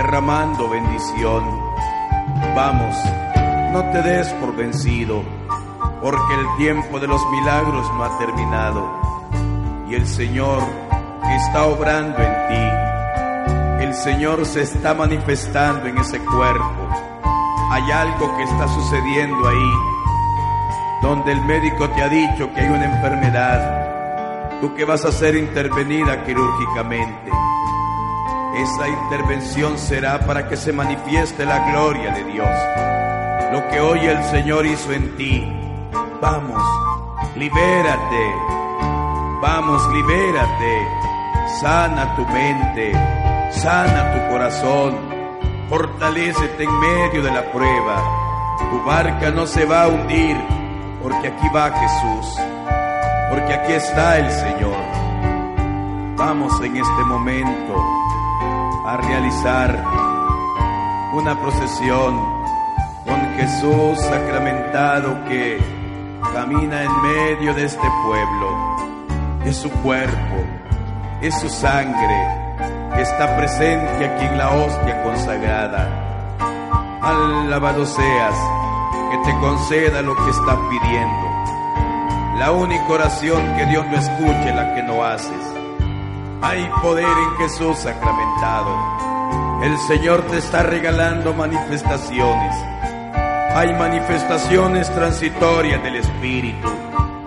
derramando 0.02 0.68
bendición. 0.68 1.44
Vamos, 2.54 2.96
no 3.72 3.84
te 3.92 4.02
des 4.02 4.28
por 4.34 4.56
vencido, 4.56 5.22
porque 6.00 6.34
el 6.34 6.56
tiempo 6.56 6.98
de 6.98 7.06
los 7.06 7.20
milagros 7.30 7.86
no 7.94 8.04
ha 8.04 8.18
terminado. 8.18 8.88
Y 9.88 9.94
el 9.94 10.06
Señor 10.06 10.62
está 11.22 11.66
obrando 11.66 12.16
en 12.18 12.48
ti 12.48 12.90
el 13.90 13.96
Señor 13.96 14.46
se 14.46 14.62
está 14.62 14.94
manifestando 14.94 15.86
en 15.86 15.98
ese 15.98 16.20
cuerpo. 16.20 16.88
Hay 17.72 17.90
algo 17.90 18.36
que 18.36 18.44
está 18.44 18.68
sucediendo 18.68 19.48
ahí, 19.48 19.72
donde 21.02 21.32
el 21.32 21.40
médico 21.44 21.88
te 21.90 22.02
ha 22.02 22.08
dicho 22.08 22.52
que 22.52 22.60
hay 22.60 22.68
una 22.68 22.84
enfermedad, 22.84 24.60
tú 24.60 24.72
que 24.74 24.84
vas 24.84 25.04
a 25.04 25.10
ser 25.10 25.34
intervenida 25.34 26.24
quirúrgicamente. 26.24 27.32
Esa 28.56 28.88
intervención 28.88 29.78
será 29.78 30.20
para 30.26 30.48
que 30.48 30.56
se 30.56 30.72
manifieste 30.72 31.44
la 31.44 31.70
gloria 31.70 32.12
de 32.12 32.24
Dios. 32.24 32.50
Lo 33.52 33.68
que 33.68 33.80
hoy 33.80 34.06
el 34.06 34.22
Señor 34.24 34.66
hizo 34.66 34.92
en 34.92 35.16
ti. 35.16 35.44
Vamos, 36.20 36.62
libérate. 37.36 38.34
Vamos, 39.40 39.82
libérate. 39.92 40.86
Sana 41.60 42.14
tu 42.16 42.26
mente 42.26 42.92
sana 43.52 44.12
tu 44.12 44.32
corazón, 44.32 44.96
fortalécete 45.68 46.64
en 46.64 46.80
medio 46.80 47.22
de 47.22 47.30
la 47.30 47.50
prueba. 47.52 48.56
Tu 48.70 48.82
barca 48.84 49.30
no 49.30 49.46
se 49.46 49.64
va 49.64 49.84
a 49.84 49.88
hundir, 49.88 50.36
porque 51.02 51.28
aquí 51.28 51.48
va 51.54 51.70
Jesús, 51.70 52.40
porque 53.28 53.52
aquí 53.52 53.72
está 53.72 54.18
el 54.18 54.30
Señor. 54.30 54.82
Vamos 56.16 56.60
en 56.62 56.76
este 56.76 57.04
momento 57.06 57.99
a 58.86 58.96
realizar 58.96 59.84
una 61.12 61.38
procesión 61.40 62.18
con 63.04 63.20
Jesús 63.36 64.00
sacramentado 64.00 65.24
que 65.24 65.58
camina 66.32 66.84
en 66.84 67.02
medio 67.02 67.54
de 67.54 67.64
este 67.64 67.88
pueblo. 68.04 68.76
Es 69.44 69.56
su 69.56 69.70
cuerpo, 69.82 70.36
es 71.20 71.38
su 71.40 71.48
sangre, 71.48 72.50
está 72.96 73.36
presente 73.36 74.06
aquí 74.06 74.24
en 74.24 74.38
la 74.38 74.50
hostia 74.50 75.02
consagrada. 75.02 76.38
Alabado 77.02 77.84
seas, 77.84 78.34
que 79.10 79.30
te 79.30 79.38
conceda 79.40 80.02
lo 80.02 80.14
que 80.14 80.30
estás 80.30 80.58
pidiendo. 80.68 81.30
La 82.38 82.52
única 82.52 82.88
oración 82.88 83.42
que 83.56 83.66
Dios 83.66 83.84
no 83.86 83.96
escuche, 83.96 84.54
la 84.54 84.74
que 84.74 84.82
no 84.82 85.04
haces. 85.04 85.59
Hay 86.42 86.68
poder 86.82 87.06
en 87.06 87.36
Jesús 87.36 87.78
sacramentado. 87.78 89.62
El 89.62 89.76
Señor 89.78 90.22
te 90.22 90.38
está 90.38 90.62
regalando 90.62 91.34
manifestaciones. 91.34 92.56
Hay 93.54 93.72
manifestaciones 93.74 94.90
transitorias 94.94 95.82
del 95.82 95.96
Espíritu. 95.96 96.68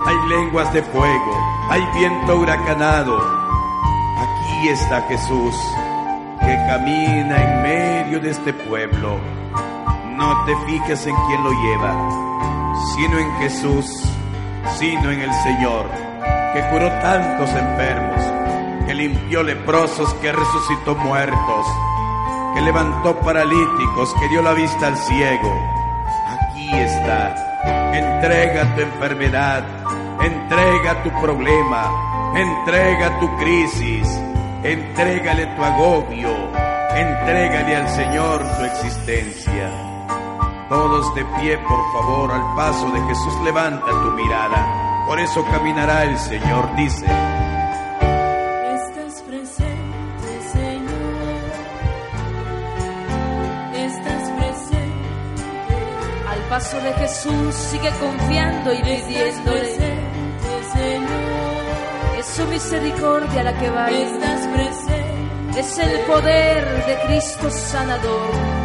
Hay 0.05 0.15
lenguas 0.29 0.73
de 0.73 0.81
fuego. 0.81 1.67
Hay 1.69 1.81
viento 1.93 2.37
huracanado 2.37 3.43
Aquí 4.63 4.69
está 4.69 5.01
Jesús 5.09 5.55
que 6.39 6.55
camina 6.67 7.35
en 7.43 7.61
medio 7.63 8.19
de 8.21 8.29
este 8.29 8.53
pueblo. 8.53 9.19
No 10.15 10.45
te 10.45 10.55
fijes 10.65 11.05
en 11.05 11.15
quién 11.27 11.43
lo 11.43 11.51
lleva, 11.51 12.73
sino 12.95 13.19
en 13.19 13.31
Jesús, 13.39 13.85
sino 14.77 15.11
en 15.11 15.21
el 15.21 15.33
Señor, 15.33 15.89
que 16.53 16.61
curó 16.69 16.87
tantos 17.01 17.49
enfermos, 17.49 18.23
que 18.85 18.93
limpió 18.93 19.43
leprosos, 19.43 20.13
que 20.15 20.31
resucitó 20.31 20.95
muertos, 20.95 21.65
que 22.53 22.61
levantó 22.61 23.15
paralíticos, 23.19 24.13
que 24.19 24.29
dio 24.29 24.41
la 24.41 24.53
vista 24.53 24.87
al 24.87 24.97
ciego. 24.97 25.51
Aquí 26.27 26.69
está. 26.73 27.35
Entrega 27.93 28.75
tu 28.75 28.81
enfermedad, 28.81 29.63
entrega 30.21 31.03
tu 31.03 31.09
problema, 31.21 31.89
entrega 32.35 33.19
tu 33.19 33.37
crisis, 33.37 34.07
entrégale 34.63 35.45
tu 35.55 35.63
agobio, 35.63 36.29
entrégale 36.95 37.75
al 37.75 37.89
Señor 37.89 38.41
tu 38.57 38.65
existencia. 38.65 39.69
Todos 40.69 41.13
de 41.15 41.23
pie, 41.39 41.57
por 41.57 41.93
favor, 41.93 42.31
al 42.31 42.55
paso 42.55 42.89
de 42.91 43.01
Jesús, 43.01 43.41
levanta 43.43 43.85
tu 43.85 44.11
mirada. 44.11 45.05
Por 45.05 45.19
eso 45.19 45.45
caminará 45.51 46.03
el 46.03 46.17
Señor, 46.17 46.75
dice. 46.75 47.05
Paso 56.63 56.79
de 56.81 56.93
Jesús 56.93 57.55
sigue 57.55 57.89
confiando 57.99 58.73
y 58.73 58.81
pidiéndole. 58.83 59.75
Señor. 60.73 62.19
Es 62.19 62.25
su 62.25 62.45
misericordia 62.45 63.43
la 63.43 63.57
que 63.59 63.69
va. 63.69 63.89
Es 65.57 65.77
el 65.77 65.99
poder 66.01 66.85
de 66.85 66.99
Cristo 67.05 67.49
sanador. 67.49 68.62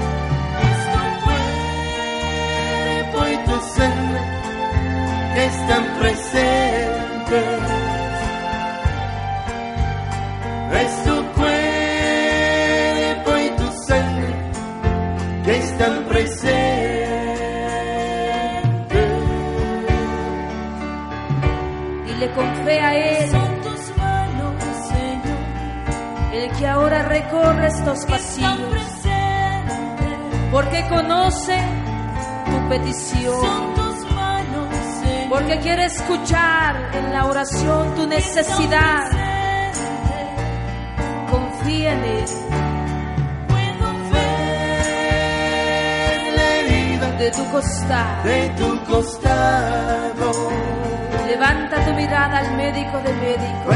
Escuchar 35.99 36.91
en 36.95 37.13
la 37.13 37.27
oración 37.27 37.95
tu 37.95 38.07
necesidad. 38.07 39.05
Confía 41.31 41.93
en 41.93 42.05
Él. 42.05 42.25
Puedo 43.49 43.87
ver 44.13 45.39
la 46.37 46.49
herida 46.57 47.09
de 47.13 47.31
tu 47.33 47.45
costado. 47.51 48.25
de 48.25 48.49
tu 48.59 48.85
costado. 48.85 50.33
Levanta 51.27 51.85
tu 51.85 51.93
mirada 51.95 52.39
al 52.39 52.57
médico 52.57 52.97
de 52.99 53.13
médico. 53.15 53.69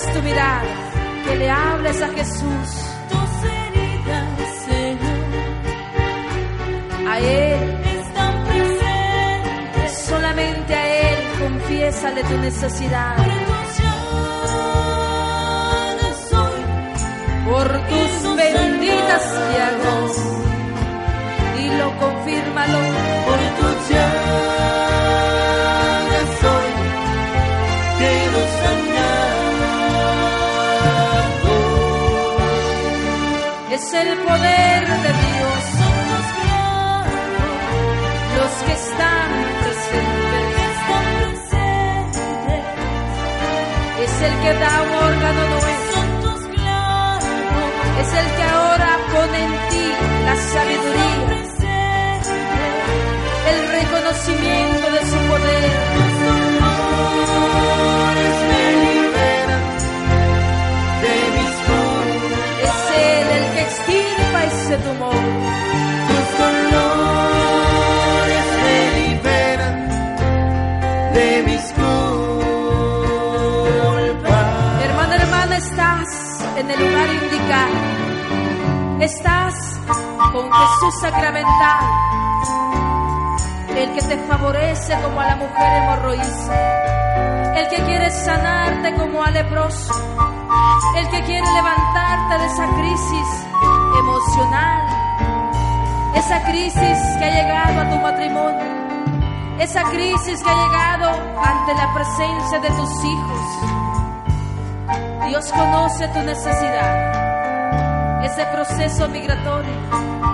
Levantes 0.00 0.14
tu 0.14 0.22
mirada. 0.22 0.62
Que 1.24 1.36
le 1.36 1.50
hables 1.50 2.02
a 2.02 2.08
Jesús. 2.08 2.68
Tus 3.10 3.44
heridas, 3.50 4.28
Señor, 4.66 5.24
A 7.08 7.18
Él. 7.18 7.80
están 8.00 8.44
presentes. 8.44 10.06
Solamente 10.06 10.74
a 10.74 11.10
Él. 11.10 11.18
Confiésale 11.40 12.22
tu 12.24 12.36
necesidad. 12.38 13.16
Por 17.46 17.68
tus 17.68 17.68
por 17.68 17.68
tus 17.88 18.36
benditas 18.36 19.24
llagas. 19.52 20.16
Y 21.58 21.68
lo 21.78 21.96
confírmalo 21.98 23.19
el 34.06 34.18
poder 34.18 34.80
de 35.04 35.12
Dios. 35.24 35.62
Clavos 36.40 37.08
Los 38.38 38.52
que 38.66 38.72
están 38.72 39.30
presentes 39.62 40.40
que 40.56 40.64
están 40.74 41.04
presentes. 41.20 42.64
es 44.04 44.14
el 44.28 44.34
que 44.42 44.52
da 44.62 44.74
un 44.82 44.92
órgano 45.10 45.42
nuevo. 45.50 45.70
Son 45.92 46.08
tus 46.22 46.42
Es 48.02 48.10
el 48.20 48.26
que 48.36 48.44
ahora 48.54 48.90
pone 49.12 49.38
en 49.44 49.54
ti 49.70 49.86
la 50.24 50.29
sacramental, 80.88 81.84
el 83.76 83.92
que 83.92 84.00
te 84.00 84.16
favorece 84.26 84.96
como 85.02 85.20
a 85.20 85.26
la 85.26 85.36
mujer 85.36 85.82
hemorroísa, 85.82 86.54
el 87.54 87.68
que 87.68 87.76
quiere 87.84 88.10
sanarte 88.10 88.94
como 88.94 89.22
al 89.22 89.34
leproso, 89.34 89.92
el 90.96 91.06
que 91.10 91.22
quiere 91.24 91.46
levantarte 91.52 92.38
de 92.38 92.46
esa 92.46 92.66
crisis 92.76 93.44
emocional, 93.98 94.80
esa 96.14 96.42
crisis 96.44 96.98
que 97.18 97.24
ha 97.24 97.30
llegado 97.30 97.80
a 97.80 97.90
tu 97.90 97.96
matrimonio, 97.96 98.64
esa 99.58 99.82
crisis 99.84 100.42
que 100.42 100.50
ha 100.50 100.54
llegado 100.54 101.10
ante 101.44 101.74
la 101.74 101.92
presencia 101.92 102.58
de 102.58 102.70
tus 102.70 103.04
hijos. 103.04 103.40
Dios 105.28 105.52
conoce 105.52 106.08
tu 106.08 106.22
necesidad, 106.22 108.24
ese 108.24 108.46
proceso 108.46 109.06
migratorio. 109.08 110.29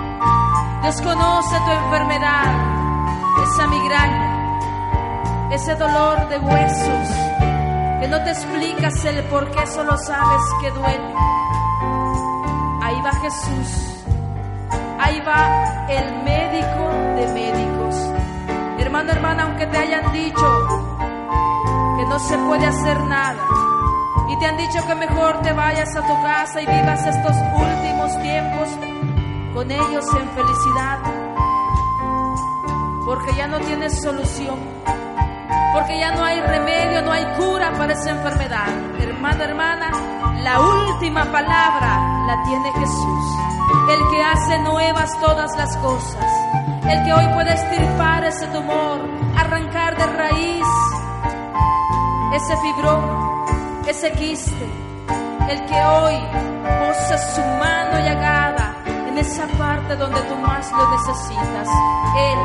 Dios 0.87 1.01
conoce 1.01 1.59
tu 1.59 1.69
enfermedad, 1.69 3.43
esa 3.43 3.67
migraña, 3.67 5.49
ese 5.51 5.75
dolor 5.75 6.29
de 6.29 6.39
huesos 6.39 7.09
que 7.99 8.07
no 8.07 8.23
te 8.23 8.29
explicas 8.29 9.03
el 9.03 9.21
por 9.25 9.51
qué, 9.51 9.67
solo 9.67 9.97
sabes 9.97 10.41
que 10.61 10.71
duele. 10.71 11.13
Ahí 12.83 13.01
va 13.01 13.11
Jesús, 13.21 14.05
ahí 14.97 15.21
va 15.27 15.87
el 15.89 16.23
médico 16.23 16.89
de 17.17 17.33
médicos. 17.33 17.95
Hermano, 18.79 19.11
hermana, 19.11 19.43
aunque 19.43 19.67
te 19.67 19.77
hayan 19.77 20.13
dicho 20.13 20.67
que 21.97 22.05
no 22.05 22.17
se 22.17 22.37
puede 22.37 22.65
hacer 22.65 23.03
nada, 23.03 23.45
y 24.29 24.39
te 24.39 24.45
han 24.45 24.55
dicho 24.55 24.87
que 24.87 24.95
mejor 24.95 25.41
te 25.41 25.51
vayas 25.51 25.93
a 25.97 26.07
tu 26.07 26.13
casa 26.23 26.61
y 26.61 26.65
vivas 26.65 27.05
estos 27.05 27.35
últimos 27.35 28.21
tiempos 28.21 28.96
con 29.57 29.71
ellos 29.71 30.05
en 30.13 30.29
felicidad, 30.35 30.99
porque 33.03 33.35
ya 33.35 33.47
no 33.47 33.59
tienes 33.61 33.99
solución, 34.03 34.55
porque 35.73 35.99
ya 35.99 36.11
no 36.11 36.23
hay 36.23 36.39
remedio, 36.41 37.01
no 37.01 37.11
hay 37.11 37.25
cura 37.39 37.73
para 37.75 37.93
esa 37.93 38.11
enfermedad. 38.11 38.67
Hermana, 38.99 39.43
hermana, 39.45 39.91
la 40.43 40.59
última 40.59 41.25
palabra 41.31 42.27
la 42.27 42.43
tiene 42.43 42.71
Jesús, 42.71 43.25
el 43.89 44.11
que 44.11 44.23
hace 44.23 44.59
nuevas 44.59 45.19
todas 45.21 45.57
las 45.57 45.75
cosas, 45.77 46.31
el 46.87 47.03
que 47.03 47.13
hoy 47.13 47.25
puede 47.33 47.51
estirpar 47.55 48.25
ese 48.25 48.45
tumor, 48.49 48.99
arrancar 49.37 49.97
de 49.97 50.05
raíz 50.05 50.67
ese 52.35 52.57
fibrón 52.57 53.27
ese 53.87 54.11
quiste, 54.11 54.69
el 55.49 55.65
que 55.65 55.81
hoy 55.81 56.19
posa 56.79 57.17
su 57.33 57.41
mano 57.41 57.97
llagada 58.05 58.46
en 59.17 59.25
esa 59.25 59.47
parte 59.57 59.95
donde 59.95 60.21
tú 60.21 60.35
más 60.35 60.71
lo 60.71 60.91
necesitas. 60.91 61.67
Él 62.17 62.39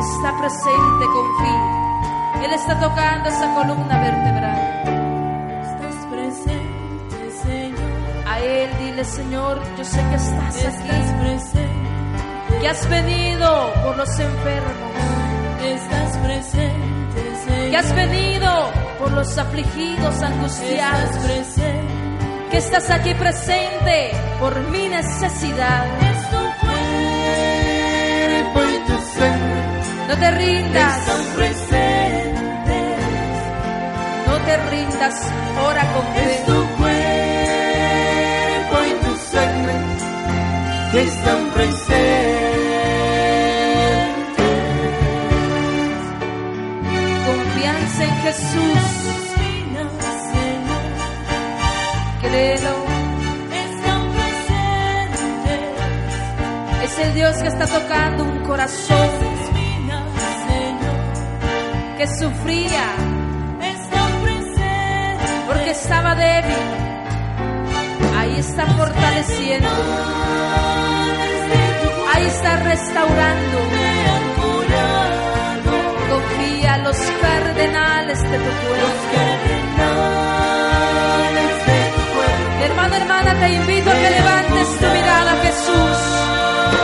está 0.00 0.36
presente, 0.36 1.04
confía. 1.12 2.44
Él 2.44 2.52
está 2.54 2.80
tocando 2.80 3.28
esa 3.28 3.54
columna 3.54 4.00
vertebral. 4.00 5.62
Estás 5.62 6.06
presente, 6.10 7.30
Señor. 7.44 8.26
A 8.26 8.40
Él 8.40 8.70
dile, 8.80 9.04
Señor, 9.04 9.62
yo 9.78 9.84
sé 9.84 10.00
que 10.08 10.14
estás 10.16 10.56
Estás 10.56 10.74
aquí, 10.80 10.88
presente. 11.20 12.58
que 12.60 12.68
has 12.68 12.88
venido 12.88 13.72
por 13.84 13.96
los 13.96 14.18
enfermos, 14.18 14.92
Estás 15.64 16.16
presente, 16.18 17.36
Señor. 17.46 17.70
que 17.70 17.76
has 17.76 17.94
venido 17.94 18.70
por 18.98 19.12
los 19.12 19.38
afligidos, 19.38 20.14
Estás 20.14 20.30
angustiados, 20.32 21.16
presente. 21.18 21.81
Que 22.52 22.58
estás 22.58 22.88
aquí 22.90 23.14
presente 23.14 24.12
por 24.38 24.60
mi 24.68 24.86
necesidad. 24.88 25.86
Es 26.10 26.30
tu 26.30 26.36
cuerpo 26.66 28.60
y 28.74 28.78
tu 28.86 28.96
sangre 29.18 29.62
No 30.08 30.14
te 30.18 30.30
rindas. 30.32 30.98
están 30.98 31.24
presentes. 31.34 32.98
No 34.26 34.36
te 34.46 34.56
rindas, 34.70 35.14
ora 35.66 35.82
con 35.94 36.04
Es 36.24 36.44
tu 36.44 36.66
cuerpo 36.76 36.92
y 38.86 38.92
tu 39.04 39.12
sangre 39.32 39.74
que 40.92 41.00
están 41.02 41.40
presentes. 41.54 42.12
Confianza 47.26 48.04
en 48.04 48.14
Jesús, 48.24 48.82
Están 52.34 54.10
presentes. 54.12 55.60
Es 56.82 56.98
el 56.98 57.14
Dios 57.14 57.36
que 57.42 57.48
está 57.48 57.66
tocando 57.66 58.24
un 58.24 58.42
corazón 58.44 59.10
que 61.98 62.06
sufría 62.06 62.84
presentes. 63.58 65.30
porque 65.46 65.70
estaba 65.72 66.14
débil. 66.14 66.56
Ahí 68.16 68.38
está 68.38 68.66
fortaleciendo, 68.66 69.68
ahí 72.14 72.24
está 72.24 72.56
restaurando. 72.56 73.58
Confía 76.08 76.78
los 76.78 76.96
cardenales 76.96 78.22
de 78.22 78.38
tu 78.38 78.50
cuerpo. 78.66 80.21
Hermana, 82.90 83.34
te 83.38 83.52
invito 83.52 83.90
a 83.90 83.94
que 83.94 84.10
levantes 84.10 84.78
tu 84.78 84.86
mirada 84.86 85.32
a 85.32 85.36
Jesús 85.36 85.98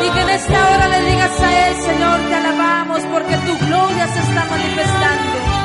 y 0.07 0.11
que 0.11 0.21
en 0.21 0.31
esta 0.31 0.69
hora 0.69 0.89
le 0.89 1.01
digas 1.11 1.41
a 1.41 1.69
Él, 1.69 1.77
Señor, 1.83 2.21
te 2.29 2.35
alabamos 2.35 3.01
porque 3.13 3.37
tu 3.39 3.59
gloria 3.67 4.07
se 4.07 4.21
está 4.21 4.45
manifestando. 4.45 5.59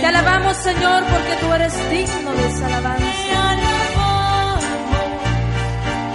Te 0.00 0.06
alabamos, 0.06 0.56
Señor, 0.56 1.04
porque 1.04 1.36
tú 1.40 1.52
eres 1.52 1.90
digno 1.90 2.32
de 2.32 2.46
esa 2.48 2.66
alabanza. 2.66 3.06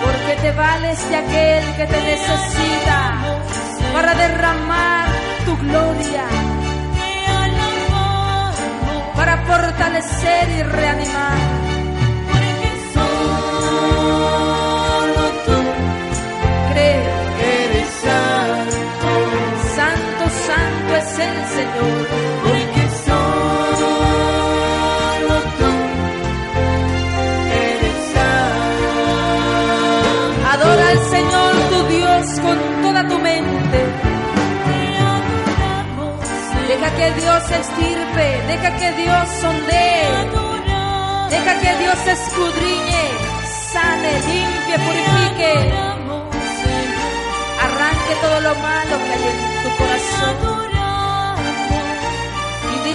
Porque 0.04 0.42
te 0.42 0.52
vales 0.52 1.10
de 1.10 1.16
aquel 1.16 1.76
que 1.76 1.88
te 1.88 2.02
necesita 2.02 3.18
para 3.94 4.16
derramar 4.16 5.08
tu 5.46 5.58
gloria, 5.58 6.26
para 9.16 9.38
fortalecer 9.46 10.50
y 10.58 10.64
reanimar. 10.64 11.61
Porque 22.44 22.84
solo 23.06 23.88
tú 25.58 25.70
eres 27.54 28.00
santo. 28.14 29.02
Adora 30.52 30.86
al 30.90 31.00
Señor 31.16 31.54
tu 31.72 31.80
Dios 31.96 32.24
con 32.42 32.58
toda 32.82 33.02
tu 33.08 33.18
mente. 33.20 33.80
Deja 36.68 36.90
que 36.96 37.12
Dios 37.20 37.52
estirpe, 37.52 38.26
deja 38.48 38.70
que 38.78 38.92
Dios 38.94 39.28
sondee, 39.42 40.08
deja 41.30 41.60
que 41.60 41.76
Dios 41.84 42.08
escudriñe, 42.08 43.04
sane 43.74 44.12
limpie, 44.30 44.78
purifique. 44.86 45.54
Arranque 47.66 48.14
todo 48.22 48.40
lo 48.40 48.56
malo 48.56 48.98
que 49.04 49.12
hay 49.12 49.24
en 49.32 49.38
tu 49.64 49.70
corazón. 49.78 50.71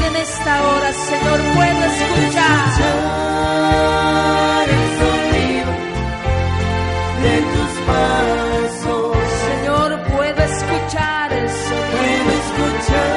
En 0.07 0.14
esta 0.14 0.62
hora, 0.62 0.92
Señor, 0.92 1.40
puedo 1.54 1.84
escuchar. 1.84 2.68
el 4.68 4.84
sonido 5.00 5.70
de 7.22 7.34
tus 7.52 7.72
pasos. 7.86 9.16
Señor, 9.48 9.90
escuchar 10.44 11.32
el 11.32 11.48
sonido. 11.48 11.90
Puedo 11.96 12.30
escuchar 12.40 13.16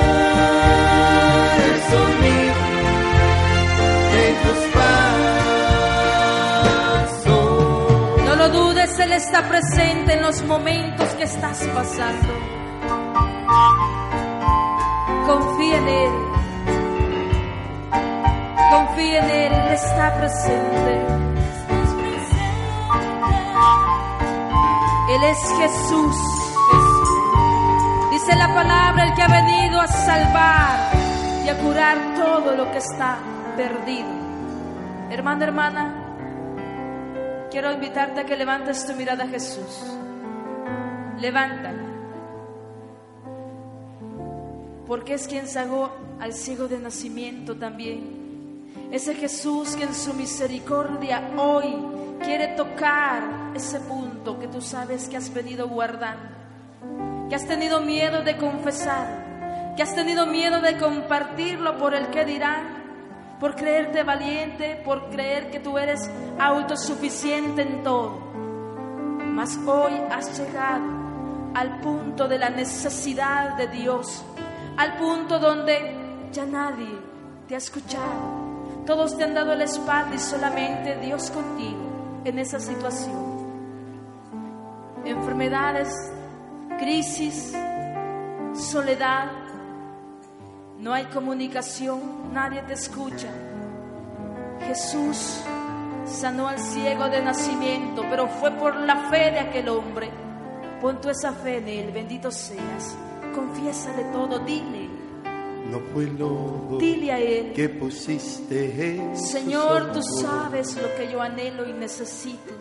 el 1.68 1.78
sonido 1.92 2.60
de 4.16 4.26
tus 4.44 4.60
pasos. 7.20 7.46
No 8.26 8.34
lo 8.36 8.48
dudes, 8.50 8.92
Él 9.00 9.12
está 9.14 9.40
presente 9.48 10.14
en 10.14 10.22
los 10.24 10.42
momentos 10.44 11.08
que 11.10 11.24
estás 11.24 11.68
pasando. 11.76 12.34
Confía 15.28 15.78
en 15.78 15.88
Él. 15.88 16.29
Él, 19.02 19.54
está 19.72 20.14
presente. 20.18 21.06
Él 25.10 25.24
es 25.24 25.38
Jesús. 25.58 26.16
Dice 28.12 28.36
la 28.36 28.54
palabra, 28.54 29.06
el 29.06 29.16
que 29.16 29.22
ha 29.22 29.28
venido 29.28 29.80
a 29.80 29.88
salvar 29.88 30.92
y 31.46 31.50
a 31.50 31.58
curar 31.60 31.98
todo 32.16 32.56
lo 32.56 32.72
que 32.72 32.80
está 32.80 33.18
perdido. 33.56 34.10
Hermana, 35.10 35.46
hermana, 35.46 37.48
quiero 37.50 37.72
invitarte 37.72 38.22
a 38.22 38.26
que 38.26 38.36
levantes 38.36 38.86
tu 38.86 38.94
mirada 38.96 39.24
a 39.24 39.28
Jesús. 39.28 39.84
Levántala. 41.20 41.84
Porque 44.86 45.14
es 45.14 45.28
quien 45.28 45.48
sacó 45.48 45.92
al 46.20 46.34
ciego 46.34 46.68
de 46.68 46.80
nacimiento 46.80 47.56
también. 47.56 48.19
Ese 48.92 49.14
Jesús 49.14 49.76
que 49.76 49.84
en 49.84 49.94
su 49.94 50.16
misericordia 50.16 51.32
hoy 51.38 51.76
quiere 52.24 52.50
tocar 52.50 53.52
ese 53.54 53.80
punto 53.82 54.40
que 54.40 54.48
tú 54.48 54.62
sabes 54.62 55.08
que 55.08 55.18
has 55.18 55.32
venido 55.32 55.68
guardando, 55.68 57.28
que 57.30 57.36
has 57.36 57.46
tenido 57.46 57.82
miedo 57.82 58.24
de 58.24 58.36
confesar, 58.38 59.74
que 59.76 59.84
has 59.84 59.94
tenido 59.94 60.26
miedo 60.26 60.60
de 60.60 60.78
compartirlo 60.78 61.78
por 61.78 61.94
el 61.94 62.08
que 62.08 62.26
dirán, 62.26 63.38
por 63.40 63.56
creerte 63.56 64.04
valiente, 64.04 64.82
por 64.84 65.12
creer 65.12 65.52
que 65.52 65.60
tú 65.60 65.78
eres 65.78 66.10
autosuficiente 66.40 67.62
en 67.62 67.84
todo. 67.84 68.18
Mas 69.24 69.56
hoy 69.68 69.94
has 70.10 70.38
llegado 70.38 70.86
al 71.54 71.80
punto 71.80 72.28
de 72.28 72.40
la 72.40 72.50
necesidad 72.50 73.56
de 73.56 73.68
Dios, 73.68 74.26
al 74.78 74.98
punto 74.98 75.40
donde 75.40 75.96
ya 76.32 76.46
nadie 76.48 76.90
te 77.48 77.54
ha 77.54 77.60
escuchado. 77.60 78.49
Todos 78.86 79.18
te 79.18 79.24
han 79.24 79.34
dado 79.34 79.56
la 79.56 79.66
espalda 79.66 80.16
y 80.16 80.20
solamente 80.20 80.98
Dios 80.98 81.30
contigo 81.32 82.22
en 82.26 82.40
esa 82.40 82.60
situación. 82.60 83.40
Enfermedades, 85.06 85.94
crisis, 86.78 87.54
soledad, 88.54 89.32
no 90.80 90.94
hay 90.94 91.06
comunicación, 91.06 92.34
nadie 92.34 92.62
te 92.64 92.74
escucha. 92.74 93.28
Jesús 94.66 95.42
sanó 96.06 96.48
al 96.48 96.60
ciego 96.60 97.10
de 97.10 97.22
nacimiento, 97.22 98.04
pero 98.10 98.28
fue 98.28 98.52
por 98.52 98.76
la 98.76 98.96
fe 99.10 99.32
de 99.32 99.40
aquel 99.40 99.70
hombre. 99.70 100.10
Pon 100.82 101.02
tú 101.02 101.10
esa 101.10 101.34
fe 101.34 101.58
en 101.58 101.68
él, 101.68 101.92
bendito 101.92 102.32
seas. 102.32 102.98
Confiésale 103.36 104.06
todo, 104.06 104.40
dile, 104.40 104.89
No 105.72 105.80
fue 105.94 106.06
lodo 106.08 106.78
dile 106.80 107.12
a 107.12 107.20
él. 107.20 107.54
que 107.54 107.70
pusiste 107.70 108.96
en 108.96 109.16
Señor, 109.16 109.92
tú 109.92 110.02
sabes 110.02 110.76
lo 110.76 110.96
que 110.96 111.12
yo 111.12 111.22
anhelo 111.22 111.68
y 111.70 111.74
necesito. 111.74 112.54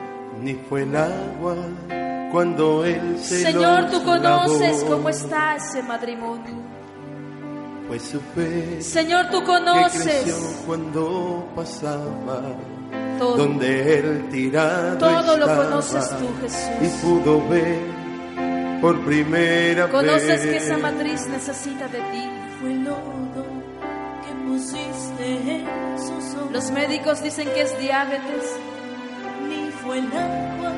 Ni 0.42 0.54
fue 0.54 0.82
el 0.82 0.94
agua 0.94 1.56
cuando 2.30 2.84
él 2.84 3.18
se 3.18 3.40
Señor, 3.50 3.90
tú 3.90 4.04
conoces 4.04 4.82
lavó. 4.82 4.90
cómo 4.96 5.08
está 5.08 5.56
ese 5.56 5.82
matrimonio. 5.82 6.54
Fue 7.88 7.98
su 7.98 8.20
fe 8.34 8.82
Señor, 8.82 9.30
tú 9.30 9.42
conoces 9.44 10.62
cuando 10.66 11.48
pasaba 11.56 12.42
todo. 13.18 13.36
donde 13.38 13.98
él 13.98 14.28
tirado 14.30 14.98
Todo 14.98 15.36
lo 15.38 15.44
estaba, 15.46 15.64
conoces 15.64 16.10
tú, 16.10 16.26
Jesús. 16.42 16.68
y 16.82 17.06
pudo 17.06 17.48
ver 17.48 17.80
por 18.82 19.00
primera 19.06 19.88
Conoces 19.88 20.28
vez 20.28 20.40
que 20.42 20.56
esa 20.58 20.76
matriz 20.76 21.26
necesita 21.28 21.88
de 21.88 21.98
ti. 21.98 22.28
Fue 22.60 22.72
el 22.72 22.84
lodo 22.84 23.44
que 24.24 24.32
pusiste 24.48 25.26
en 25.56 25.98
sus 25.98 26.34
ojos. 26.34 26.52
Los 26.52 26.70
médicos 26.70 27.22
dicen 27.22 27.48
que 27.54 27.62
es 27.62 27.78
diabetes. 27.78 28.56
Ni 29.48 29.70
fue 29.70 29.98
el 29.98 30.06
agua 30.06 30.72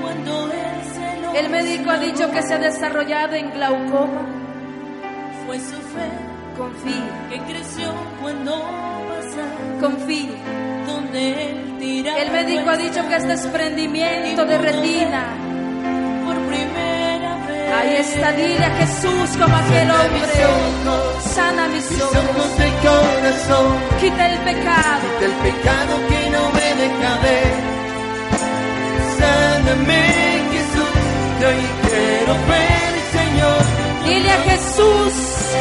cuando 0.00 0.52
él 0.52 0.82
se 0.94 1.20
lo 1.20 1.34
El 1.34 1.48
médico 1.50 1.90
ha 1.90 1.98
dicho 1.98 2.30
que 2.30 2.42
se 2.42 2.54
ha 2.54 2.58
desarrollado 2.58 3.34
en 3.34 3.50
glaucoma. 3.52 4.26
Fue 5.46 5.58
su 5.58 5.76
fe 5.76 6.08
Confía, 6.56 7.28
que 7.30 7.38
creció 7.50 7.92
cuando 8.20 8.52
pasaba 8.52 9.80
confía. 9.80 10.32
donde 10.86 11.50
él 11.50 11.76
tiraba 11.78 12.18
El 12.18 12.30
médico 12.30 12.70
ha 12.70 12.76
dicho 12.76 13.08
que 13.08 13.16
es 13.16 13.26
desprendimiento 13.26 14.44
de 14.44 14.58
retina. 14.58 15.24
por 16.26 16.36
primera. 16.46 16.91
Ahí 17.74 17.96
está, 17.96 18.32
dile 18.32 18.64
a 18.64 18.70
Jesús 18.76 19.30
como 19.40 19.56
aquel 19.56 19.90
hombre. 19.90 20.28
Sana 21.34 21.68
mis 21.68 21.86
ojos. 22.00 22.58
de 22.58 22.68
corazón 22.86 23.66
Quita 24.00 24.26
el 24.28 24.38
pecado. 24.40 25.04
del 25.20 25.32
pecado 25.46 25.92
que 26.08 26.30
no 26.30 26.42
me 26.56 26.68
deja 26.82 27.10
ver. 27.26 27.52
Sáname, 29.18 30.02
Jesús, 30.52 30.92
hoy 31.48 31.62
quiero 31.88 32.34
ver, 32.52 32.92
Señor. 33.16 33.62
Dile 34.06 34.30
a 34.32 34.40
Jesús, 34.50 35.14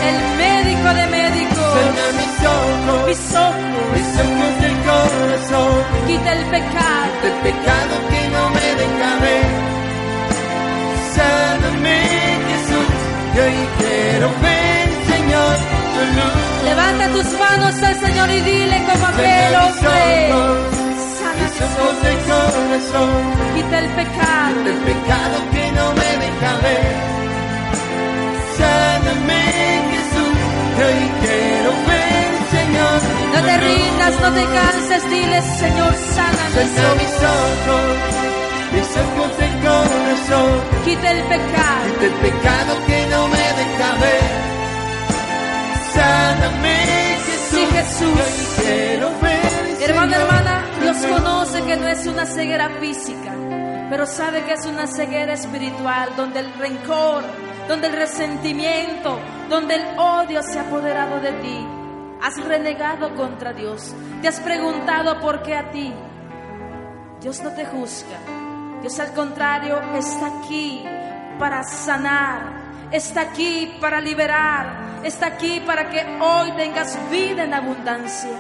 el 0.10 0.18
médico 0.44 0.88
de 1.00 1.06
médicos. 1.08 1.72
Sana 1.76 2.06
mis 2.20 2.36
ojos, 2.58 3.08
Mis 3.08 3.36
ojos. 3.36 3.86
mis 3.96 4.12
ojos 4.26 4.54
del 4.62 4.78
corazón, 4.90 5.84
Quita 6.08 6.32
el 6.34 6.46
pecado. 6.46 7.14
del 7.24 7.34
pecado 7.48 7.94
que 8.12 8.22
no 8.36 8.44
me 8.50 8.68
deja 8.82 9.10
ver. 9.22 9.81
Sáname, 11.16 12.00
Jesús, 12.50 12.90
que 13.34 13.42
hoy 13.42 13.60
quiero 13.80 14.28
ver, 14.42 14.88
Señor, 15.12 15.56
tu 15.94 16.02
luz. 16.18 16.64
Levanta 16.66 17.06
tus 17.10 17.40
manos 17.40 17.84
al 17.84 18.00
Señor 18.00 18.30
y 18.32 18.42
dile 18.42 18.78
como 18.90 19.06
aquel 19.08 19.56
hombre. 19.56 20.02
del 20.22 20.32
ojos. 20.34 20.82
corazón. 22.72 23.10
Quita 23.56 23.80
el 23.80 23.90
pecado. 23.90 24.64
del 24.64 24.78
pecado 24.78 25.36
que 25.54 25.72
no 25.78 25.86
me 26.00 26.10
deja 26.24 26.52
ver. 26.66 26.96
Sáname, 28.58 29.44
Jesús, 29.92 30.38
que 30.76 30.84
hoy 30.90 31.04
quiero 31.22 31.72
ver, 31.90 32.32
Señor. 32.56 33.00
No 33.34 33.40
te 33.48 33.58
rindas, 33.58 34.14
no 34.22 34.30
te 34.34 34.46
canses, 34.58 35.10
dile 35.10 35.42
Señor, 35.42 35.94
sana 36.16 36.44
mis 36.56 36.72
Sana 36.72 36.96
mis 37.02 37.16
ojos, 37.40 37.98
mis 38.74 38.90
ojos 39.04 39.21
del 39.90 40.02
corazón. 40.02 40.62
Quita 40.86 41.12
el 41.12 41.24
pecado. 41.24 42.00
Del 42.02 42.14
pecado 42.14 42.86
que 42.88 43.06
no 43.08 43.28
me 43.28 43.38
deja 43.38 43.96
ver. 44.02 44.42
Sáname, 45.94 46.78
Jesús, 47.26 47.50
Sí, 47.50 47.66
Jesús. 47.74 48.64
quiero 48.64 49.10
ver, 49.22 49.78
Señor. 49.78 50.14
hermana, 50.14 50.66
Dios 50.82 50.98
conoce 50.98 51.62
que 51.64 51.76
no 51.78 51.88
es 51.88 52.06
una 52.08 52.26
ceguera 52.26 52.70
física, 52.80 53.34
pero 53.90 54.06
sabe 54.06 54.44
que 54.44 54.54
es 54.54 54.66
una 54.66 54.88
ceguera 54.88 55.34
espiritual, 55.34 56.10
donde 56.16 56.40
el 56.40 56.54
rencor, 56.54 57.24
donde 57.68 57.88
el 57.88 57.94
resentimiento, 57.94 59.20
donde 59.50 59.76
el 59.76 60.00
odio 60.00 60.42
se 60.44 60.60
ha 60.60 60.62
apoderado 60.64 61.20
de 61.20 61.32
ti. 61.34 61.68
Has 62.24 62.38
renegado 62.46 63.14
contra 63.16 63.52
Dios. 63.52 63.94
Te 64.22 64.28
has 64.28 64.40
preguntado 64.40 65.20
por 65.20 65.42
qué 65.42 65.56
a 65.56 65.72
ti. 65.72 65.92
Dios 67.20 67.42
no 67.42 67.52
te 67.52 67.66
juzga. 67.66 68.18
Dios 68.82 69.00
al 69.00 69.14
contrario 69.14 69.80
está 69.96 70.40
aquí 70.40 70.84
para 71.38 71.64
sanar. 71.64 72.62
Está 72.92 73.22
aquí 73.22 73.78
para 73.80 74.02
liberar. 74.02 75.00
Está 75.04 75.28
aquí 75.28 75.60
para 75.60 75.90
que 75.90 76.04
hoy 76.20 76.52
tengas 76.54 76.98
vida 77.10 77.44
en 77.44 77.54
abundancia. 77.54 78.32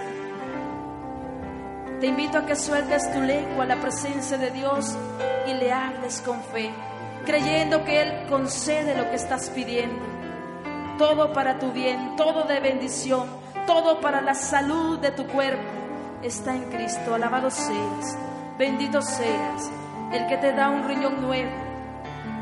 Te 1.99 2.07
invito 2.07 2.39
a 2.39 2.45
que 2.45 2.55
sueltes 2.55 3.11
tu 3.13 3.21
lengua 3.21 3.63
a 3.63 3.67
la 3.67 3.75
presencia 3.75 4.37
de 4.37 4.49
Dios 4.49 4.97
y 5.47 5.53
le 5.53 5.71
hables 5.71 6.21
con 6.21 6.41
fe, 6.43 6.71
creyendo 7.25 7.85
que 7.85 8.01
Él 8.01 8.27
concede 8.27 8.97
lo 8.97 9.09
que 9.09 9.17
estás 9.17 9.51
pidiendo. 9.51 10.03
Todo 10.97 11.31
para 11.31 11.59
tu 11.59 11.71
bien, 11.71 12.15
todo 12.15 12.45
de 12.45 12.59
bendición, 12.59 13.27
todo 13.67 14.01
para 14.01 14.21
la 14.21 14.33
salud 14.33 14.97
de 14.99 15.11
tu 15.11 15.27
cuerpo 15.27 15.63
está 16.23 16.55
en 16.55 16.63
Cristo. 16.71 17.13
Alabado 17.13 17.49
seas, 17.49 18.17
bendito 18.57 19.01
seas. 19.01 19.71
El 20.13 20.27
que 20.27 20.37
te 20.37 20.51
da 20.53 20.69
un 20.69 20.87
riñón 20.87 21.21
nuevo, 21.21 21.51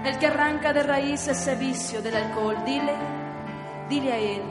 el 0.05 0.17
que 0.17 0.27
arranca 0.27 0.73
de 0.73 0.83
raíz 0.83 1.27
ese 1.27 1.55
vicio 1.55 2.01
del 2.01 2.15
alcohol. 2.15 2.55
Dile, 2.65 2.93
dile 3.89 4.11
a 4.11 4.17
Él. 4.17 4.41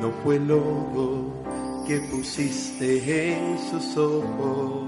No 0.00 0.10
fue 0.22 0.36
el 0.36 0.48
lobo 0.48 1.42
que 1.86 1.98
pusiste 2.10 3.34
en 3.34 3.58
sus 3.70 3.96
ojos, 3.96 4.82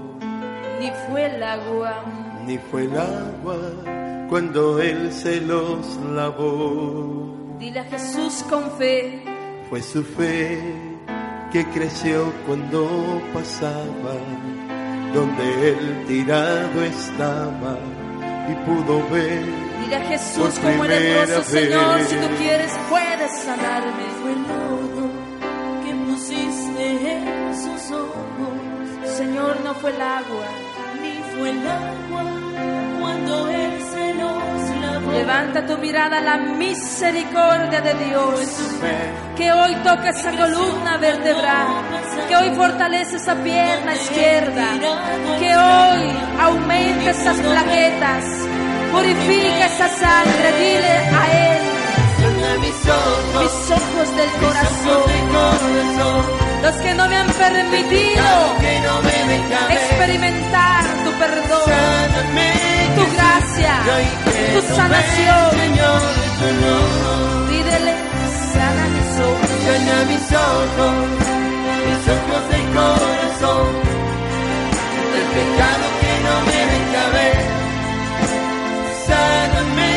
Ni 0.79 0.91
fue 1.07 1.25
el 1.25 1.41
agua, 1.43 2.03
ni 2.45 2.57
fue 2.57 2.83
el 2.83 2.97
agua 2.97 3.57
cuando 4.29 4.79
Él 4.81 5.11
se 5.13 5.39
los 5.41 5.95
lavó. 6.13 7.33
dile 7.59 7.79
a 7.79 7.83
Jesús 7.85 8.43
con 8.49 8.69
fe. 8.71 9.23
Fue 9.69 9.81
su 9.81 10.03
fe 10.03 10.59
que 11.51 11.65
creció 11.69 12.31
cuando 12.45 13.21
pasaba 13.33 14.15
donde 15.15 15.69
Él 15.69 16.05
tirado 16.07 16.83
estaba 16.83 17.77
y 18.49 18.53
pudo 18.65 19.09
ver. 19.09 19.45
Dile 19.81 19.95
a 19.95 20.01
Jesús 20.01 20.59
como 20.59 20.83
primera 20.83 21.25
leproso, 21.25 21.43
Señor, 21.43 22.01
si 22.01 22.15
tú 22.17 22.27
quieres, 22.37 22.71
puedes 22.89 23.31
sanarme. 23.43 24.03
Fue 24.21 24.31
el 24.33 24.41
lodo 24.43 25.09
que 25.83 25.93
pusiste 26.05 27.13
en 27.13 27.55
sus 27.55 27.91
ojos, 27.91 29.15
Señor, 29.17 29.57
no 29.63 29.73
fue 29.75 29.91
el 29.91 30.01
agua. 30.01 30.47
ni 31.01 31.13
fue 31.33 31.49
el 31.49 31.65
agua 31.65 32.23
cuando 32.99 33.47
Él 33.47 33.81
se 33.93 34.13
los 34.15 34.81
lavó. 34.81 35.11
Levanta 35.13 35.65
tu 35.65 35.77
mirada 35.77 36.17
a 36.17 36.21
la 36.21 36.37
misericordia 36.37 37.79
de 37.81 37.93
Dios. 38.05 38.39
Que 39.37 39.51
hoy 39.51 39.75
toque 39.75 40.09
esa 40.09 40.31
columna 40.31 40.97
vertebral. 40.97 41.94
Hoy 42.37 42.49
fortalece 42.55 43.17
esa 43.17 43.35
pierna 43.35 43.95
izquierda. 43.95 44.67
Que 45.39 45.55
hoy 45.55 46.01
aumente 46.41 47.09
esas 47.09 47.37
plaquetas. 47.37 48.23
Purifica 48.91 49.65
esa 49.65 49.87
sangre. 49.89 50.47
Dile 50.59 50.95
a 51.19 51.23
Él. 51.47 51.61
Mis 52.59 53.71
ojos, 53.71 54.15
del 54.15 54.29
corazón. 54.41 55.03
Los 56.61 56.75
que 56.75 56.93
no 56.95 57.07
me 57.07 57.15
han 57.15 57.27
permitido 57.27 58.23
experimentar 59.69 60.83
tu 61.03 61.11
perdón. 61.11 61.71
Tu 62.95 63.03
gracia. 63.15 63.73
Tu 64.53 64.61
sanación. 64.75 65.51
Pídele, 67.49 67.93
sana 68.53 68.85
mis 70.05 70.31
ojos. 70.31 71.34
Mis 71.85 72.03
ojos, 72.15 72.41
del 72.51 72.65
corazón, 72.77 73.67
el 75.19 75.25
pecado 75.35 75.85
que 76.01 76.13
no 76.25 76.35
me 76.49 76.59
deja 76.73 77.03
ver. 77.17 77.37
Sáname, 79.07 79.91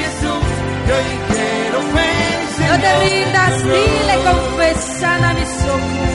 Jesús, 0.00 0.46
que 0.86 0.92
hoy 0.92 1.10
quiero 1.28 1.78
ver, 1.94 2.70
No 2.70 2.76
te 2.80 2.90
rindas, 3.04 3.62
dile 3.64 4.14
con 4.24 4.38
fe, 4.58 4.74
sana 5.00 5.34
mis 5.34 5.54
ojos. 5.76 6.12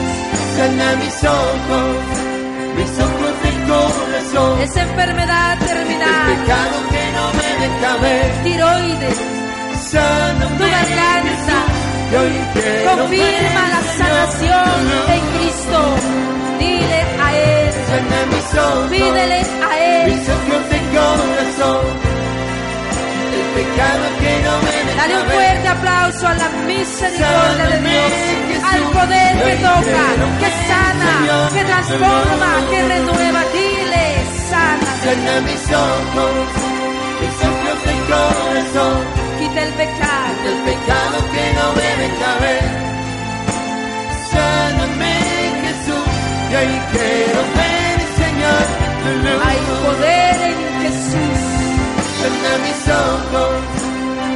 Sana 0.56 0.88
mis 0.96 1.24
ojos, 1.24 1.96
mis 2.76 2.92
ojos 2.98 3.32
del 3.44 3.58
corazón, 3.68 4.60
Esa 4.60 4.82
enfermedad 4.82 5.52
el 5.60 5.66
terminal, 5.66 6.36
pecado 6.36 6.76
que 6.90 7.04
no 7.16 7.24
me 7.38 7.48
deja 7.66 7.96
ver. 8.02 8.42
tiroides, 8.44 9.18
Sáname, 9.90 10.56
tu 10.58 10.64
garganta, 10.64 11.58
confirma 12.10 13.62
la 13.74 13.82
sanación 13.98 14.80
en 15.08 15.22
Cristo. 15.38 15.78
Dile 16.58 17.00
a 17.22 17.36
Él, 17.36 17.74
pídele 18.90 19.40
a 19.62 19.78
Él. 19.78 20.10
de 20.10 20.80
Dale 24.96 25.16
un 25.16 25.26
fuerte 25.30 25.68
aplauso 25.68 26.26
a 26.26 26.34
la 26.34 26.48
misericordia 26.66 27.66
de 27.66 27.78
Dios, 27.80 28.12
al 28.72 28.82
poder 28.82 29.44
que 29.44 29.54
toca, 29.56 30.04
que 30.40 30.50
sana, 30.68 31.48
que 31.52 31.64
transforma, 31.64 32.50
que 32.70 32.82
renueva. 32.88 33.42
Dile, 33.52 34.04
sana, 34.50 34.90
Sana 35.04 35.40
mis 35.42 35.64
ojos, 35.72 36.48
mis 37.20 37.36
ojos 37.50 37.78
de 37.86 37.94
corazón, 38.10 39.19
quita 39.40 39.62
el 39.62 39.72
pecado. 39.72 40.42
el 40.52 40.58
pecado 40.70 41.16
que 41.34 41.44
no 41.58 41.66
me 41.78 41.90
deja 42.02 42.30
ver. 42.44 42.64
Sáname, 44.32 45.14
Jesús, 45.64 46.08
y 46.50 46.54
hoy 46.60 46.72
quiero 46.92 47.40
ver, 47.58 47.98
Señor, 48.22 48.62
tu 49.02 49.10
luz. 49.24 49.40
Hay 49.46 49.60
poder 49.84 50.36
en 50.50 50.58
Jesús. 50.82 51.38
Sana 52.20 52.52
mis 52.66 52.80
ojos, 53.08 53.54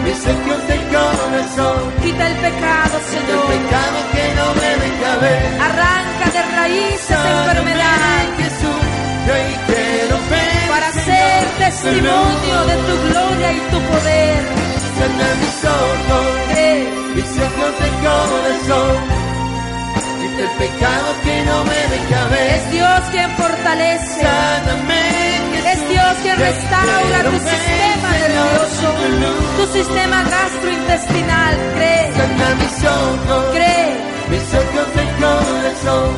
mis 0.05 0.21
ojos 0.35 0.61
de 0.71 0.77
corazón, 0.95 1.81
Quita 2.03 2.27
el 2.31 2.37
pecado, 2.47 2.95
el 2.99 3.05
Señor. 3.15 3.45
pecado 3.55 3.99
que 4.15 4.25
no 4.39 4.47
me 4.61 4.71
deja 4.85 5.13
ver. 5.25 5.43
Arranca 5.69 6.27
de 6.37 6.43
raíz 6.57 6.95
esa 6.95 7.17
Sáname, 7.17 7.41
enfermedad 7.51 8.25
Jesús, 8.41 8.83
y 9.27 9.31
hoy 9.35 9.49
quiero 9.69 10.17
ver, 10.33 10.69
para 10.73 10.89
ser 10.93 11.45
testimonio 11.63 12.57
de 12.71 12.77
tu 12.87 12.95
gloria 13.09 13.53
y 13.53 13.61
tu 13.71 13.79
poder. 13.93 14.74
Sana 15.05 15.29
mis 15.43 15.59
ojos, 15.65 16.27
mis 17.15 17.33
ojos 17.47 17.73
de 17.83 17.89
corazón, 18.05 18.97
quita 20.21 20.43
el 20.43 20.53
pecado 20.63 21.09
que 21.25 21.43
no 21.45 21.65
me 21.65 21.81
deja 21.95 22.25
ver. 22.31 22.51
es 22.57 22.71
Dios 22.73 23.01
quien 23.13 23.31
fortalece. 23.37 24.21
Sáname, 24.23 25.05
Es 25.73 25.89
Dios 25.91 26.15
quien 26.23 26.39
restaura 26.39 27.19
tu 27.25 27.37
sistema 27.37 28.09
nervioso, 28.23 28.89
tu 29.59 29.65
sistema 29.79 30.23
gastrointestinal. 30.25 31.55
Cree, 31.77 32.13
Sana 32.17 32.49
mis 32.61 32.85
ojos, 32.85 33.45
cree. 33.53 33.89
mis 34.31 34.47
ojos 34.55 34.87
de 34.97 35.05
corazón, 35.21 36.11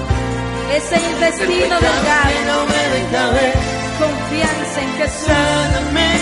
Ese 0.77 0.97
intestino 1.11 1.79
que 1.81 1.87
delgado, 1.87 2.39
no 2.51 2.59
me 2.71 2.83
deja 2.95 3.25
ver. 3.35 3.55
confianza 3.99 4.79
en 4.81 4.93
Jesús. 4.99 5.27
Sáname, 5.27 6.16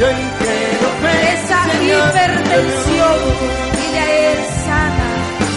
Esa 0.00 1.60
hipertensión, 1.82 3.18
tu 3.20 3.44
luz. 3.44 3.76
dile 3.76 3.98
a 3.98 4.32
Él, 4.32 4.38
sana, 4.64 5.08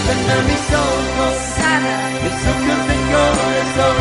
Sana 0.03 0.35
mis 0.49 0.65
ojos, 0.83 1.35
sana. 1.55 1.95
mis 2.23 2.39
ojos 2.51 2.81
de 2.89 2.95
corazón, 3.13 3.97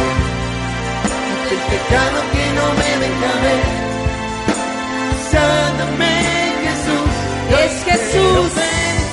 el 1.52 1.60
pecado 1.70 2.18
que 2.32 2.44
no 2.58 2.66
me 2.80 2.90
deja 3.02 3.32
ver. 3.44 3.64
Sáname, 5.30 6.14
Jesús, 6.64 7.10
Es 7.62 7.74
Jesús. 7.84 8.50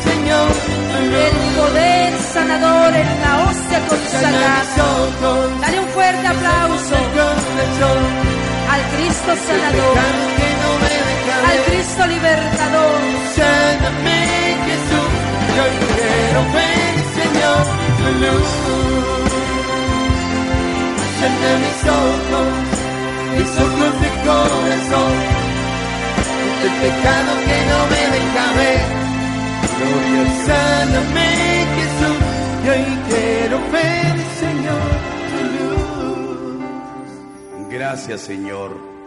Señor. 0.03 0.49
El 0.99 1.35
poder 1.55 2.11
sanador 2.33 2.91
en 2.95 3.09
la 3.21 3.31
hostia 3.43 3.79
consagrada. 3.87 4.63
Dale 5.61 5.79
un 5.79 5.87
fuerte 5.89 6.27
aplauso 6.27 6.95
al 8.73 8.81
Cristo 8.95 9.31
sanador, 9.47 9.97
al. 11.27 11.63
Cristo 11.65 12.07
libertador. 12.07 12.99
Sáname, 13.35 14.21
Jesús, 14.67 15.11
yo 15.55 15.65
quiero 15.95 16.41
ver, 16.57 16.93
Señor, 17.19 17.63
tu 17.97 18.07
luz. 18.23 18.51
Sana 21.19 21.51
mis 21.63 21.81
ojos, 22.03 22.51
mis 23.37 23.51
ojos 23.65 23.93
de 24.01 24.09
corazón, 24.25 25.13
el 26.63 26.73
pecado 26.83 27.31
que 27.47 27.57
no 27.69 27.79
me 27.91 28.03
deja 28.15 28.45
ver. 28.59 28.87
Sáname, 30.45 31.29
Jesús, 31.77 32.19
yo 32.65 32.73
quiero 33.07 33.57
ver, 33.71 34.15
Señor, 34.39 34.91
tu 35.31 35.41
luz. 35.55 36.59
Gracias, 37.69 38.21
Señor. 38.21 38.98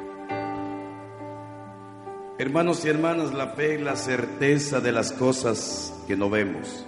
Hermanos 2.42 2.84
y 2.84 2.88
hermanas, 2.88 3.32
la 3.32 3.50
fe 3.50 3.76
es 3.76 3.82
la 3.82 3.94
certeza 3.94 4.80
de 4.80 4.90
las 4.90 5.12
cosas 5.12 5.94
que 6.08 6.16
no 6.16 6.28
vemos. 6.28 6.84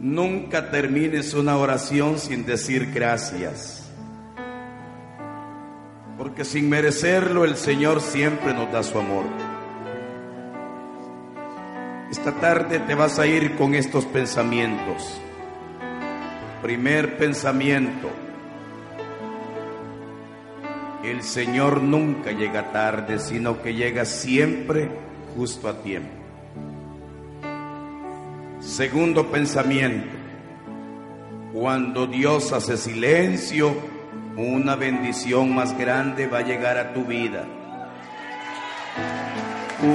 Nunca 0.00 0.72
termines 0.72 1.32
una 1.32 1.56
oración 1.56 2.18
sin 2.18 2.44
decir 2.44 2.90
gracias. 2.92 3.88
Porque 6.18 6.44
sin 6.44 6.68
merecerlo 6.68 7.44
el 7.44 7.56
Señor 7.56 8.00
siempre 8.00 8.52
nos 8.52 8.72
da 8.72 8.82
su 8.82 8.98
amor. 8.98 9.26
Esta 12.10 12.32
tarde 12.32 12.80
te 12.80 12.96
vas 12.96 13.20
a 13.20 13.28
ir 13.28 13.54
con 13.54 13.76
estos 13.76 14.06
pensamientos. 14.06 15.20
Primer 16.62 17.16
pensamiento. 17.16 18.25
El 21.06 21.22
Señor 21.22 21.82
nunca 21.82 22.32
llega 22.32 22.72
tarde, 22.72 23.20
sino 23.20 23.62
que 23.62 23.74
llega 23.74 24.04
siempre 24.04 24.90
justo 25.36 25.68
a 25.68 25.80
tiempo. 25.80 26.10
Segundo 28.58 29.30
pensamiento. 29.30 30.16
Cuando 31.52 32.08
Dios 32.08 32.52
hace 32.52 32.76
silencio, 32.76 33.94
Una 34.36 34.76
bendición 34.76 35.54
más 35.54 35.78
grande 35.78 36.26
va 36.26 36.40
a 36.40 36.42
llegar 36.42 36.76
a 36.76 36.92
tu 36.92 37.06
vida. 37.06 37.46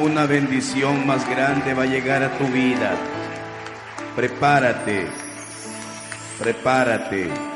Una 0.01 0.25
bendición 0.25 1.05
más 1.05 1.29
grande 1.29 1.75
va 1.75 1.83
a 1.83 1.85
llegar 1.85 2.23
a 2.23 2.35
tu 2.39 2.47
vida. 2.47 2.95
Prepárate, 4.15 5.05
prepárate. 6.39 7.50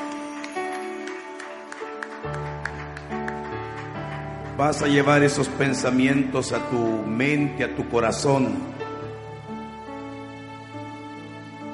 Vas 4.58 4.82
a 4.82 4.88
llevar 4.88 5.22
esos 5.22 5.50
pensamientos 5.50 6.54
a 6.54 6.70
tu 6.70 6.78
mente, 6.78 7.66
a 7.66 7.76
tu 7.76 7.90
corazón. 7.90 8.54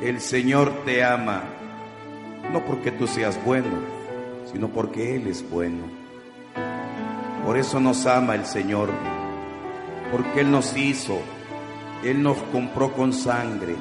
El 0.02 0.20
Señor 0.20 0.84
te 0.84 1.04
ama, 1.04 1.44
no 2.52 2.66
porque 2.66 2.90
tú 2.90 3.06
seas 3.06 3.40
bueno, 3.46 3.70
sino 4.52 4.68
porque 4.70 5.16
Él 5.16 5.28
es 5.28 5.48
bueno. 5.48 5.84
Por 7.46 7.56
eso 7.56 7.80
nos 7.80 8.08
ama 8.08 8.34
el 8.34 8.48
Señor, 8.48 8.90
porque 10.12 10.42
Él 10.42 10.50
nos 10.50 10.76
hizo, 10.76 11.20
Él 12.04 12.24
nos 12.24 12.38
compró 12.52 12.94
con 12.94 13.14
sangre, 13.14 13.76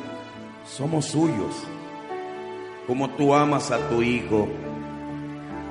somos 0.67 1.07
suyos. 1.07 1.57
Como 2.87 3.09
tú 3.11 3.35
amas 3.35 3.71
a 3.71 3.79
tu 3.89 4.03
Hijo, 4.03 4.47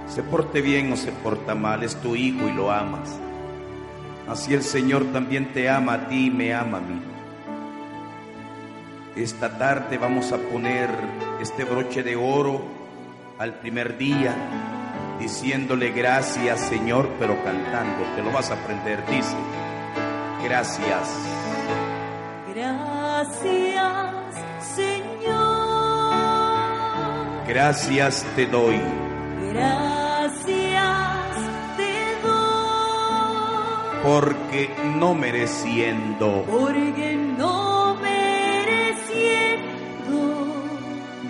se 0.10 0.24
porte 0.24 0.62
bien 0.62 0.92
o 0.92 0.98
se 0.98 1.12
porta 1.12 1.56
mal, 1.56 1.84
es 1.84 1.96
tu 1.96 2.16
Hijo 2.16 2.48
y 2.50 2.54
lo 2.54 2.72
amas. 2.72 3.10
Así 4.28 4.54
el 4.54 4.64
Señor 4.64 5.06
también 5.12 5.54
te 5.54 5.70
ama 5.70 5.94
a 5.94 6.08
ti 6.08 6.28
y 6.28 6.32
me 6.32 6.54
ama 6.54 6.78
a 6.78 6.82
mí. 6.82 7.02
Esta 9.16 9.58
tarde 9.58 9.98
vamos 9.98 10.32
a 10.32 10.38
poner 10.38 10.90
este 11.42 11.64
broche 11.64 12.04
de 12.04 12.16
oro 12.16 12.62
al 13.38 13.56
primer 13.56 13.98
día, 13.98 14.36
diciéndole 15.20 15.92
gracias 15.92 16.60
Señor, 16.62 17.10
pero 17.20 17.44
cantando. 17.44 18.04
Te 18.16 18.22
lo 18.22 18.32
vas 18.32 18.52
a 18.52 18.56
aprender, 18.56 19.04
dice. 19.08 19.36
Gracias. 20.44 21.10
Gracias, 22.54 24.36
Señor. 24.76 25.40
Gracias 27.48 28.26
te 28.36 28.46
doy. 28.46 28.80
Gracias 29.52 29.89
Porque 34.10 34.74
no 34.96 35.14
mereciendo 35.14 36.44
Porque 36.50 37.16
no 37.38 37.96
mereciendo 38.02 39.36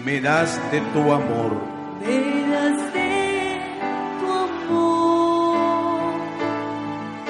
me 0.06 0.22
das 0.22 0.58
de 0.72 0.80
tu 0.94 1.12
amor. 1.12 1.58
me 2.00 2.48
das 2.54 2.94
de 2.94 3.60
tu 4.22 4.32
amor. 4.32 5.58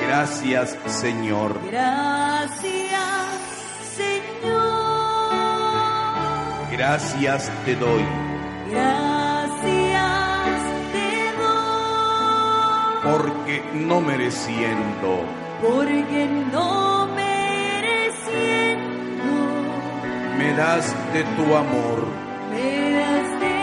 Gracias 0.05 0.77
Señor. 0.85 1.59
Gracias, 1.65 3.01
Señor. 3.97 5.31
Gracias 6.71 7.51
te 7.65 7.75
doy. 7.75 8.28
Porque 13.03 13.63
no 13.73 14.01
mereciendo 14.01 15.23
Porque 15.61 16.27
no 16.51 17.07
mereciendo 17.15 18.89
me 20.37 20.53
das 20.53 20.93
de 21.13 21.23
tu 21.23 21.55
amor. 21.55 22.07
me 22.51 22.91
das 22.93 23.39
de 23.41 23.57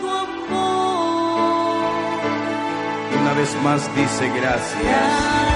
tu 0.00 0.08
amor. 0.08 1.80
Una 3.20 3.32
vez 3.34 3.56
más 3.62 3.94
dice 3.96 4.28
gracias. 4.40 5.49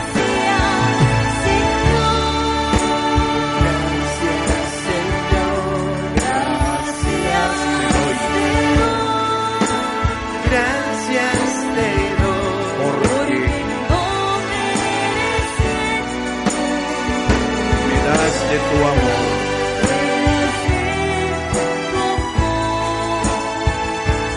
Tu 18.59 18.77
amor. 18.93 19.25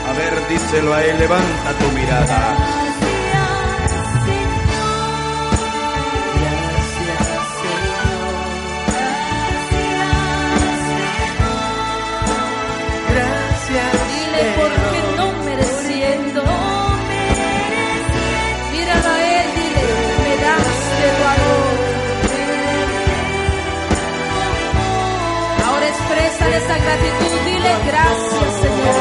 A 0.09 0.13
ver, 0.13 0.47
díselo 0.49 0.93
a 0.93 1.03
él, 1.03 1.19
levanta 1.19 1.73
tu 1.79 1.91
mirada. 1.95 2.86
Esa 26.57 26.77
gratitud, 26.77 27.39
dile 27.45 27.73
gracias, 27.85 28.51
Señor. 28.61 28.95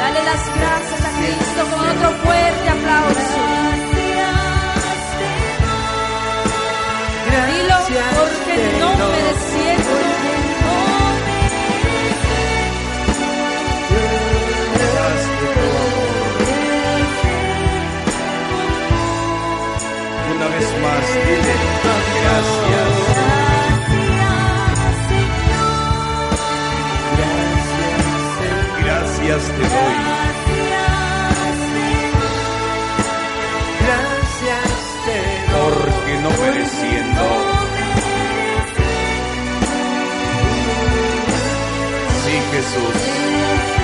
Dale 0.00 0.20
las 0.24 0.42
gracias 0.56 1.00
a 1.04 1.10
Cristo 1.18 1.60
con 1.70 1.80
otro 1.88 2.08
fuerte 2.24 2.68
aplauso. 2.68 3.40
Dilo 7.50 7.78
porque 8.16 8.54
no 8.80 8.88
mereciendo. 9.08 9.92
Me 14.76 14.86
das 14.96 15.22
de 15.40 15.48
tu 15.54 15.70
amor. 15.70 16.10
Una 20.34 20.46
vez 20.48 20.68
más, 20.82 21.04
dile 21.26 21.69
Gracias 29.30 29.52
te 29.52 29.62
doy. 29.62 29.94
Gracias 33.86 34.72
te 35.06 35.52
doy. 35.52 35.70
Porque 35.70 36.14
no 36.18 36.30
mereciendo. 36.30 37.22
Sí, 42.24 42.34
Jesús. 42.50 43.79